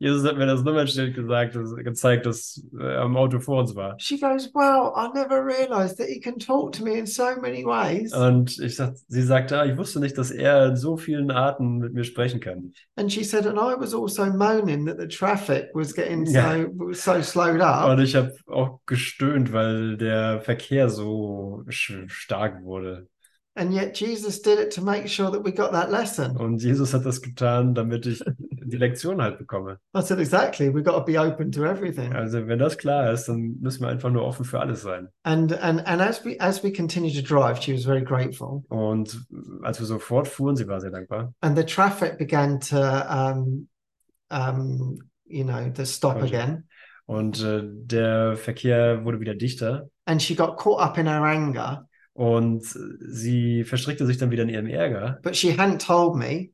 [0.00, 3.96] Jesus hat mir das Nummernschild gesagt, das, gezeigt, das äh, am Auto vor uns war.
[3.98, 7.64] She goes, Well, I never realized that he can talk to me in so many
[7.64, 8.12] ways.
[8.12, 11.78] Und ich sag, sie sagte, ah, ich wusste nicht, dass er in so vielen Arten
[11.78, 12.72] mit mir sprechen kann.
[12.96, 16.66] And she said, and I was also moaning that the traffic was getting Yeah.
[16.92, 17.88] so so slowed up.
[17.90, 23.08] Und ich habe auch gestöhnt, weil der Verkehr so stark wurde.
[23.58, 26.36] And yet Jesus did it to make sure that we got that lesson.
[26.36, 29.78] Und Jesus hat das getan, damit ich die Lektion halt bekomme.
[29.96, 30.68] I said, exactly.
[30.68, 32.12] We've got to be open to everything.
[32.12, 35.08] Also wenn das klar ist, dann müssen wir einfach nur offen für alles sein.
[35.24, 38.62] And and and as we as we continued to drive, she was very grateful.
[38.68, 39.26] Und
[39.62, 41.34] als wir so fortfuhren, sie war sehr dankbar.
[41.40, 43.66] And the traffic began to um
[44.30, 46.26] um you know to stop Okay.
[46.26, 46.68] again.
[47.06, 49.88] Und äh, der Verkehr wurde wieder dichter.
[50.04, 51.87] And she got caught up in her anger,
[52.18, 55.20] Und sie verstrickte sich dann wieder in ihrem Ärger.
[55.22, 56.50] but she hadn't told me.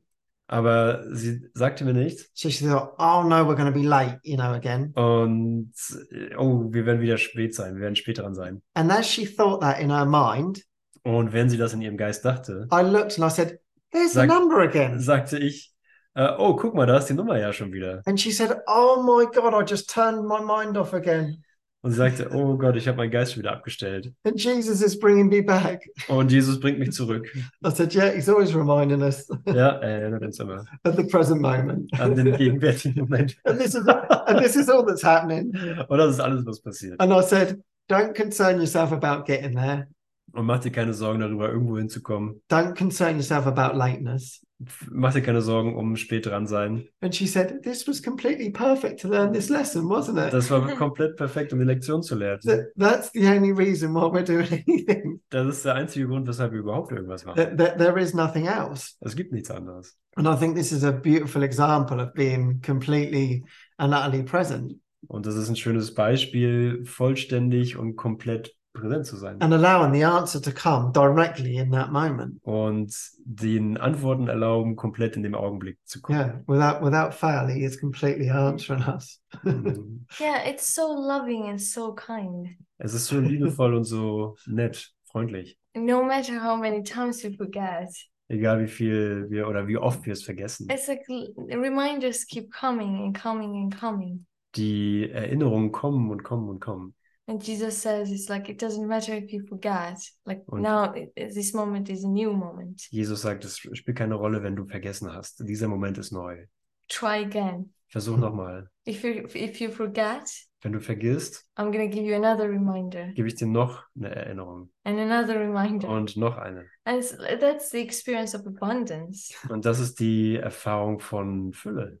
[0.47, 2.29] Aber sie sagte mir nichts.
[2.35, 4.91] So she thought, oh no, we're going to be late, you know, again.
[4.93, 5.73] Und
[6.11, 8.61] äh, oh, wir werden wieder spät sein, wir werden spät dran sein.
[8.75, 10.61] And as she thought that in her mind,
[11.01, 13.59] Und wenn sie das in ihrem Geist dachte, I looked and I said,
[13.89, 15.73] "Here's the Sag- number again." sagte ich,
[16.13, 18.03] äh, oh, guck mal, da ist die Nummer ja schon wieder.
[18.05, 21.43] And she said, "Oh my God, I just turned my mind off again."
[21.85, 24.11] Und sie sagte, oh Gott, ich habe meinen Geist schon wieder abgestellt.
[24.23, 25.87] And Jesus is bringing me back.
[26.07, 27.31] Und Jesus bringt mich zurück.
[27.63, 31.41] I said, "Yeah, He's always reminding us Ja, er erinnert uns immer of the present
[31.41, 33.37] moment." an den gegenwärtigen Moment.
[33.43, 35.55] And this is and this is all that's happening.
[35.87, 36.99] Und das ist alles, was passiert.
[36.99, 39.87] And I said, "Don't concern yourself about getting there.
[40.33, 42.41] Und mach dir keine Sorgen darüber, irgendwo hinzukommen.
[42.49, 44.41] Don't concern yourself about lateness."
[44.89, 46.87] Mach dir keine Sorgen um spät dran sein.
[47.01, 50.65] And she said, "This was completely perfect to learn this lesson, wasn't it?" Das war
[50.75, 52.39] komplett perfekt, um die Lektion zu lernen.
[52.43, 55.21] That, that's the only reason why we're doing anything.
[55.29, 57.35] Das ist der einzige Grund, weshalb wir überhaupt irgendwas machen.
[57.35, 58.95] That, that there is nothing else.
[59.01, 59.97] Es gibt nichts anderes.
[60.15, 63.43] And I think this is a beautiful example of being completely
[63.77, 69.41] and utterly present Und das ist ein schönes Beispiel, vollständig und komplett präsent zu sein.
[69.41, 72.39] and allowing the answer to come directly in that moment.
[72.43, 72.93] Und
[73.25, 76.19] den Antworten erlauben, komplett in dem Augenblick zu kommen.
[76.19, 79.19] Yeah, without without fail, he is completely answering us.
[79.43, 80.05] Mhm.
[80.19, 82.49] Yeah, it's so loving and so kind.
[82.77, 85.57] Es ist so liebevoll und so nett, freundlich.
[85.75, 87.89] No matter how many times we forget,
[88.27, 90.67] Egal wie viel wir oder wie oft wir es vergessen.
[90.71, 94.25] it's like reminders keep coming and coming and coming.
[94.55, 96.95] Die Erinnerungen kommen und kommen und kommen.
[97.27, 99.97] And Jesus says it's like it doesn't matter if you forget.
[100.25, 102.87] Like Und- now, this moment is a new moment.
[102.91, 105.39] Jesus sagt, es spielt keine Rolle, wenn du vergessen hast.
[105.47, 106.45] Dieser Moment ist neu.
[106.87, 107.73] Try again.
[107.87, 108.69] Versuch nochmal.
[108.87, 110.29] If you if you forget,
[110.61, 114.69] Wenn du vergisst, I'm gonna give you another reminder gebe ich dir noch eine Erinnerung
[114.83, 115.87] and another reminder.
[115.89, 116.65] und noch eine.
[116.85, 117.03] And
[117.39, 119.33] that's the experience of abundance.
[119.49, 121.99] Und das ist die Erfahrung von Fülle.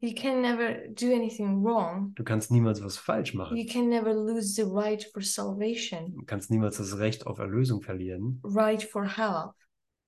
[0.00, 2.12] You can never do anything wrong.
[2.16, 3.56] Du kannst niemals was falsch machen.
[3.56, 7.80] You can never lose the right for salvation, Du kannst niemals das Recht auf Erlösung
[7.80, 9.52] verlieren, right for help.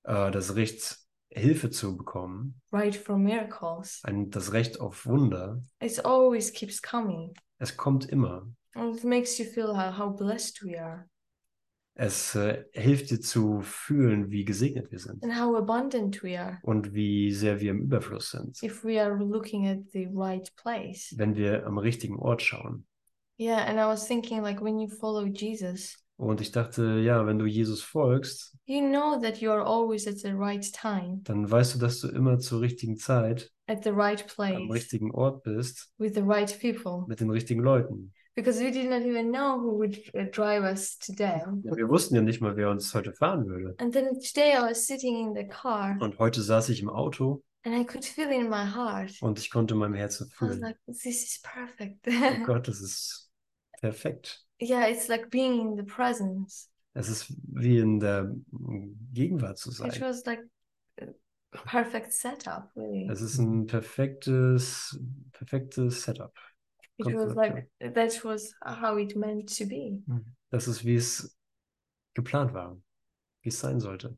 [0.03, 0.97] äh, das Recht
[1.31, 3.99] Hilfe zu bekommen, right for miracles.
[4.03, 7.33] ein, das Recht auf Wunder, It always keeps coming.
[7.57, 8.47] es kommt immer.
[8.75, 11.08] And it makes you feel how, how blessed we are
[12.01, 16.57] Es äh, hilft dir zu fühlen, wie gesegnet wir sind and how abundant we are
[16.63, 21.13] und wie sehr wir im Überfluss sind, if we are looking at the right place.
[21.17, 22.85] wenn wir am richtigen Ort schauen.
[23.37, 27.37] Yeah, and I was thinking like when you follow Jesus, Und ich dachte, ja, wenn
[27.37, 31.75] du Jesus folgst, you know that you are always at the right time, dann weißt
[31.75, 35.91] du, dass du immer zur richtigen Zeit at the right am place, richtigen Ort bist,
[35.97, 37.05] with the right people.
[37.09, 38.13] mit den richtigen Leuten.
[38.39, 41.41] Because we did not even know who would uh, drive us today.
[41.63, 43.75] Ja, wir wussten ja nicht mal, wer uns heute fahren würde.
[43.79, 47.43] And then today I was sitting in the car Und heute saß ich im Auto
[47.65, 49.11] and I could feel it in my heart.
[49.21, 50.61] und ich konnte in meinem Herzen I was fühlen.
[50.61, 52.07] like, this is perfect.
[52.07, 53.29] Oh Gott, das ist
[53.81, 54.45] perfekt.
[54.61, 56.69] yeah, it's like being in the presence.
[56.93, 58.33] Es ist wie in der
[59.13, 60.01] Gegenwart zu It sein.
[60.01, 60.39] was like
[60.97, 63.07] a perfect setup, really.
[63.11, 64.97] Es ist ein perfektes,
[65.33, 66.33] perfektes Setup.
[66.99, 70.01] It was like that was how it meant to be.
[70.51, 71.37] Das ist, wie es
[72.13, 72.77] geplant war,
[73.41, 74.17] wie es sein sollte.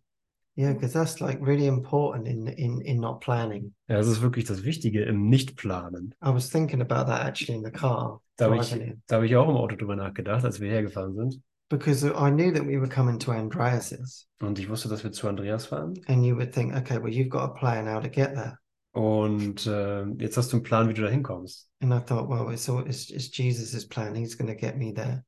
[0.58, 3.74] Yeah, because that's like really important in in in not planning.
[3.88, 6.14] Ja, das ist wirklich das Wichtige im Nichtplanen.
[6.22, 8.70] I was thinking about that actually in the car Da habe ich,
[9.08, 11.42] da habe ich auch im Auto drüber nachgedacht, als wir hergefahren sind.
[11.70, 15.30] because I knew that we were coming to Andreas's, Und ich wusste, dass wir zu
[15.30, 15.94] Andreas fahren.
[16.08, 18.58] and you would think, okay, well, you've got a plan how to get there.
[18.94, 21.70] Und äh, jetzt hast du einen Plan, wie du da hinkommst.
[21.82, 24.16] And I thought, well, it's all it's, it's Jesus's plan.
[24.16, 25.24] He's going to get me there.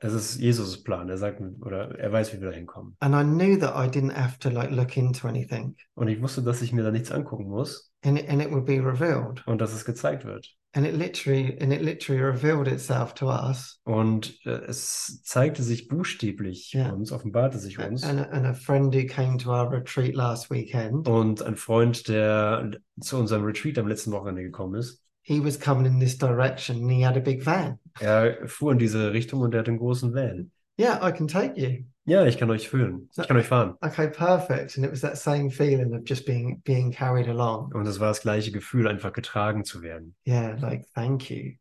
[0.00, 1.08] Es ist Jesus' Plan.
[1.08, 2.96] Er sagt, oder er weiß, wie wir da hinkommen.
[3.00, 6.42] And I knew that I didn't have to like look into anything, Und ich wusste,
[6.42, 9.44] dass ich mir da nichts angucken muss and it, and it would be revealed.
[9.46, 10.56] und dass es gezeigt wird.
[10.74, 13.80] And it literally and it literally revealed itself to us.
[13.84, 16.90] Und äh, es zeigte sich buchstäblich Ja.
[16.92, 18.04] uns, offenbarte sich uns.
[18.04, 22.06] And, a- and a friend who came to our retreat last weekend, Und ein Freund,
[22.08, 26.82] der zu unserem Retreat am letzten Wochenende gekommen ist, he was coming in this direction,
[26.82, 27.78] and he had a big van.
[27.98, 30.50] er fuhr in diese Richtung und er hat einen großen Van.
[30.78, 31.84] Yeah, I can take you.
[32.08, 33.10] Ja, ich kann euch fühlen.
[33.16, 33.74] Ich kann euch fahren.
[33.82, 34.76] Okay, perfect.
[34.76, 37.72] And it was that same feeling of just being being carried along.
[37.74, 40.14] Und es war das gleiche Gefühl, einfach getragen zu werden.
[40.26, 41.52] Yeah, like thank you.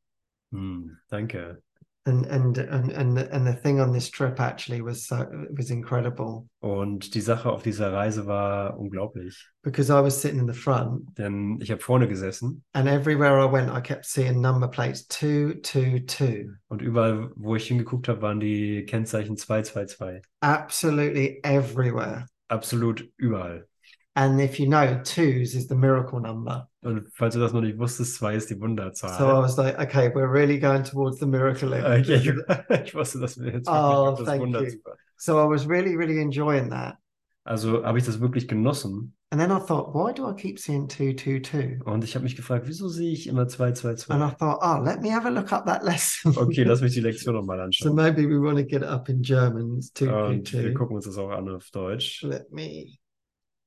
[0.52, 1.62] Hm, danke.
[2.08, 5.70] And and and and the, and the thing on this trip actually was so was
[5.70, 9.46] incredible Und die Sache auf dieser Reise war unglaublich.
[9.62, 13.52] because I was sitting in the front Denn ich habe vorne gesessen and everywhere I
[13.52, 16.54] went I kept seeing number plates two two two.
[16.70, 20.22] und überall, wo ich hingeguckt habe, waren die Kennzeichen 222.
[20.40, 22.28] Absolutely everywhere.
[22.48, 23.68] Absolut überall.
[24.16, 26.70] And if you know, twos is the miracle number.
[26.88, 29.44] Und falls du das noch nicht wusstest, zwei ist die So I Wunderzahl.
[29.44, 31.74] was like, okay, we're really going towards the miracle.
[31.74, 32.28] Okay, ich,
[32.88, 34.80] ich wusste, dass wir jetzt wirklich Oh, auf das Wunder you.
[35.18, 36.98] So I was really, really enjoying that.
[37.44, 40.88] Also habe ich das wirklich genossen And then I thought, why do I keep seeing
[40.88, 41.80] two two two?
[41.84, 44.10] und ich habe mich gefragt, wieso sehe ich immer And 222?
[44.10, 46.34] I thought, oh, let me have a look up that lesson.
[46.38, 47.96] Okay, lass mich die Lektion nochmal so anschauen.
[47.96, 49.78] maybe we want to get it up in German.
[49.80, 52.22] It's two two Und wir gucken uns das auch an auf Deutsch.
[52.24, 52.98] Let me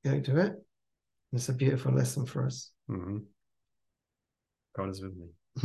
[0.02, 0.54] go to it.
[1.32, 2.72] It's a beautiful lesson for us.
[2.90, 3.22] Mhm.
[4.76, 5.30] God is with me.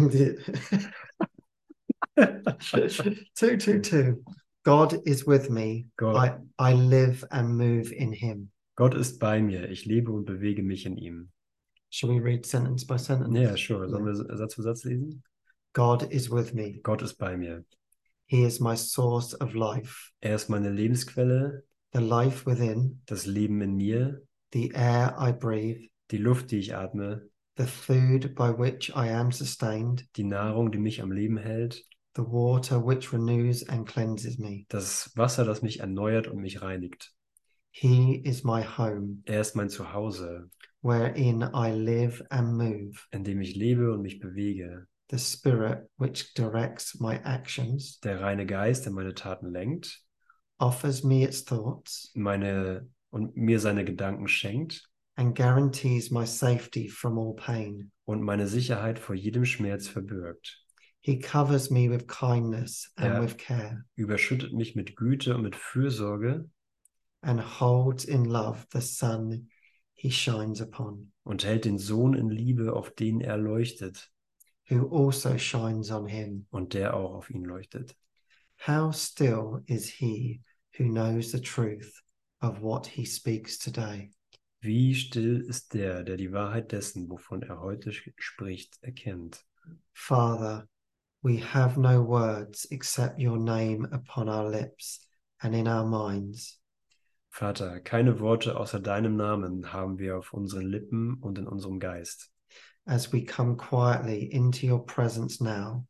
[3.36, 4.24] two two two.
[4.64, 5.88] God is with me.
[5.98, 6.38] Gott, I,
[6.72, 8.52] I live and move in him.
[8.76, 9.70] Gott ist bei mir.
[9.70, 11.30] Ich lebe und bewege mich in ihm.
[11.90, 13.38] Shall we read sentence by sentence?
[13.38, 13.90] Ja, sure.
[13.90, 15.24] Sollen wir Satz für Satz lesen?
[15.74, 16.80] God is with me.
[16.84, 17.64] Gott ist bei mir.
[18.28, 21.64] He is my source of life, Er ist meine Lebensquelle,
[21.94, 26.76] the life within, das Leben in mir, the air I breathe, die Luft, die ich
[26.76, 31.84] atme, the food by which I am sustained, die Nahrung, die mich am Leben hält,
[32.16, 34.66] the water which renews and cleanses me.
[34.70, 37.12] das Wasser, das mich erneuert und mich reinigt.
[37.72, 40.50] He is my home, Er ist mein Zuhause,
[40.82, 44.88] wherein I live and move, in dem ich lebe und mich bewege.
[45.12, 50.02] the spirit which directs my actions, Der reine Geist, der meine Taten lenkt,
[50.58, 57.18] offers me its thoughts, meine und mir seine Gedanken schenkt and guarantees my safety from
[57.18, 57.92] all pain.
[58.06, 60.62] und meine Sicherheit vor jedem Schmerz verbirgt.
[61.02, 63.22] He covers me with kindness and Ja.
[63.22, 66.50] with care, Überschüttet mich mit Güte und mit Fürsorge
[67.22, 69.50] and holds in love the sun
[69.94, 74.10] he shines upon, und hält den Sohn in Liebe, auf den er leuchtet
[74.70, 76.48] who also shines on him.
[76.52, 77.96] und der auch auf ihn leuchtet.
[78.68, 80.42] How still is he
[80.78, 82.02] who knows the truth
[82.42, 84.12] of what he speaks today?
[84.66, 89.46] Wie still ist der, der die Wahrheit dessen, wovon er heute spricht, erkennt.
[89.94, 90.68] Father,
[91.22, 95.08] we have no words except your name upon our lips
[95.38, 96.60] and in our minds.
[97.30, 102.32] Vater, keine Worte außer deinem Namen haben wir auf unseren Lippen und in unserem Geist.
[102.86, 105.86] As we come quietly into your presence now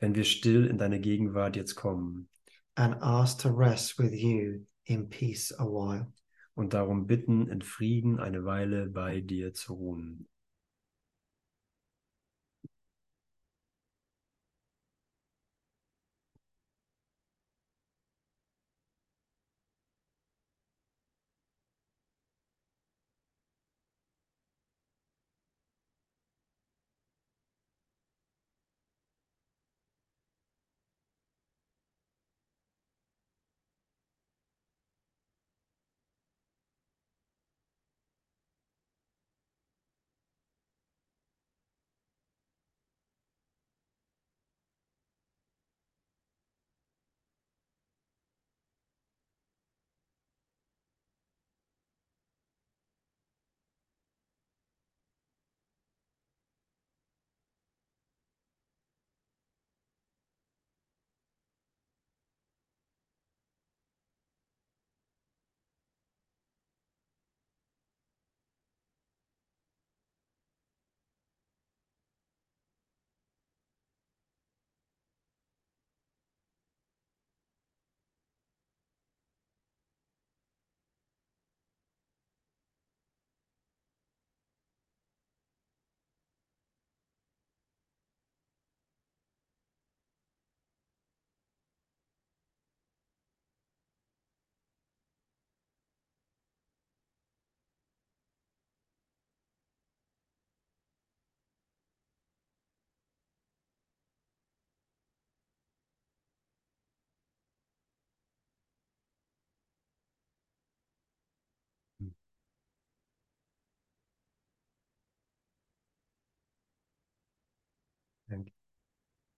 [0.00, 2.30] Wenn wir still in deine Gegenwart jetzt kommen
[2.76, 6.06] and ask to rest with you in peace a while.
[6.54, 10.28] Und darum bitten, in Frieden eine Weile bei dir zu ruhen.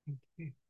[0.07, 0.20] Danke.
[0.38, 0.65] Thank you.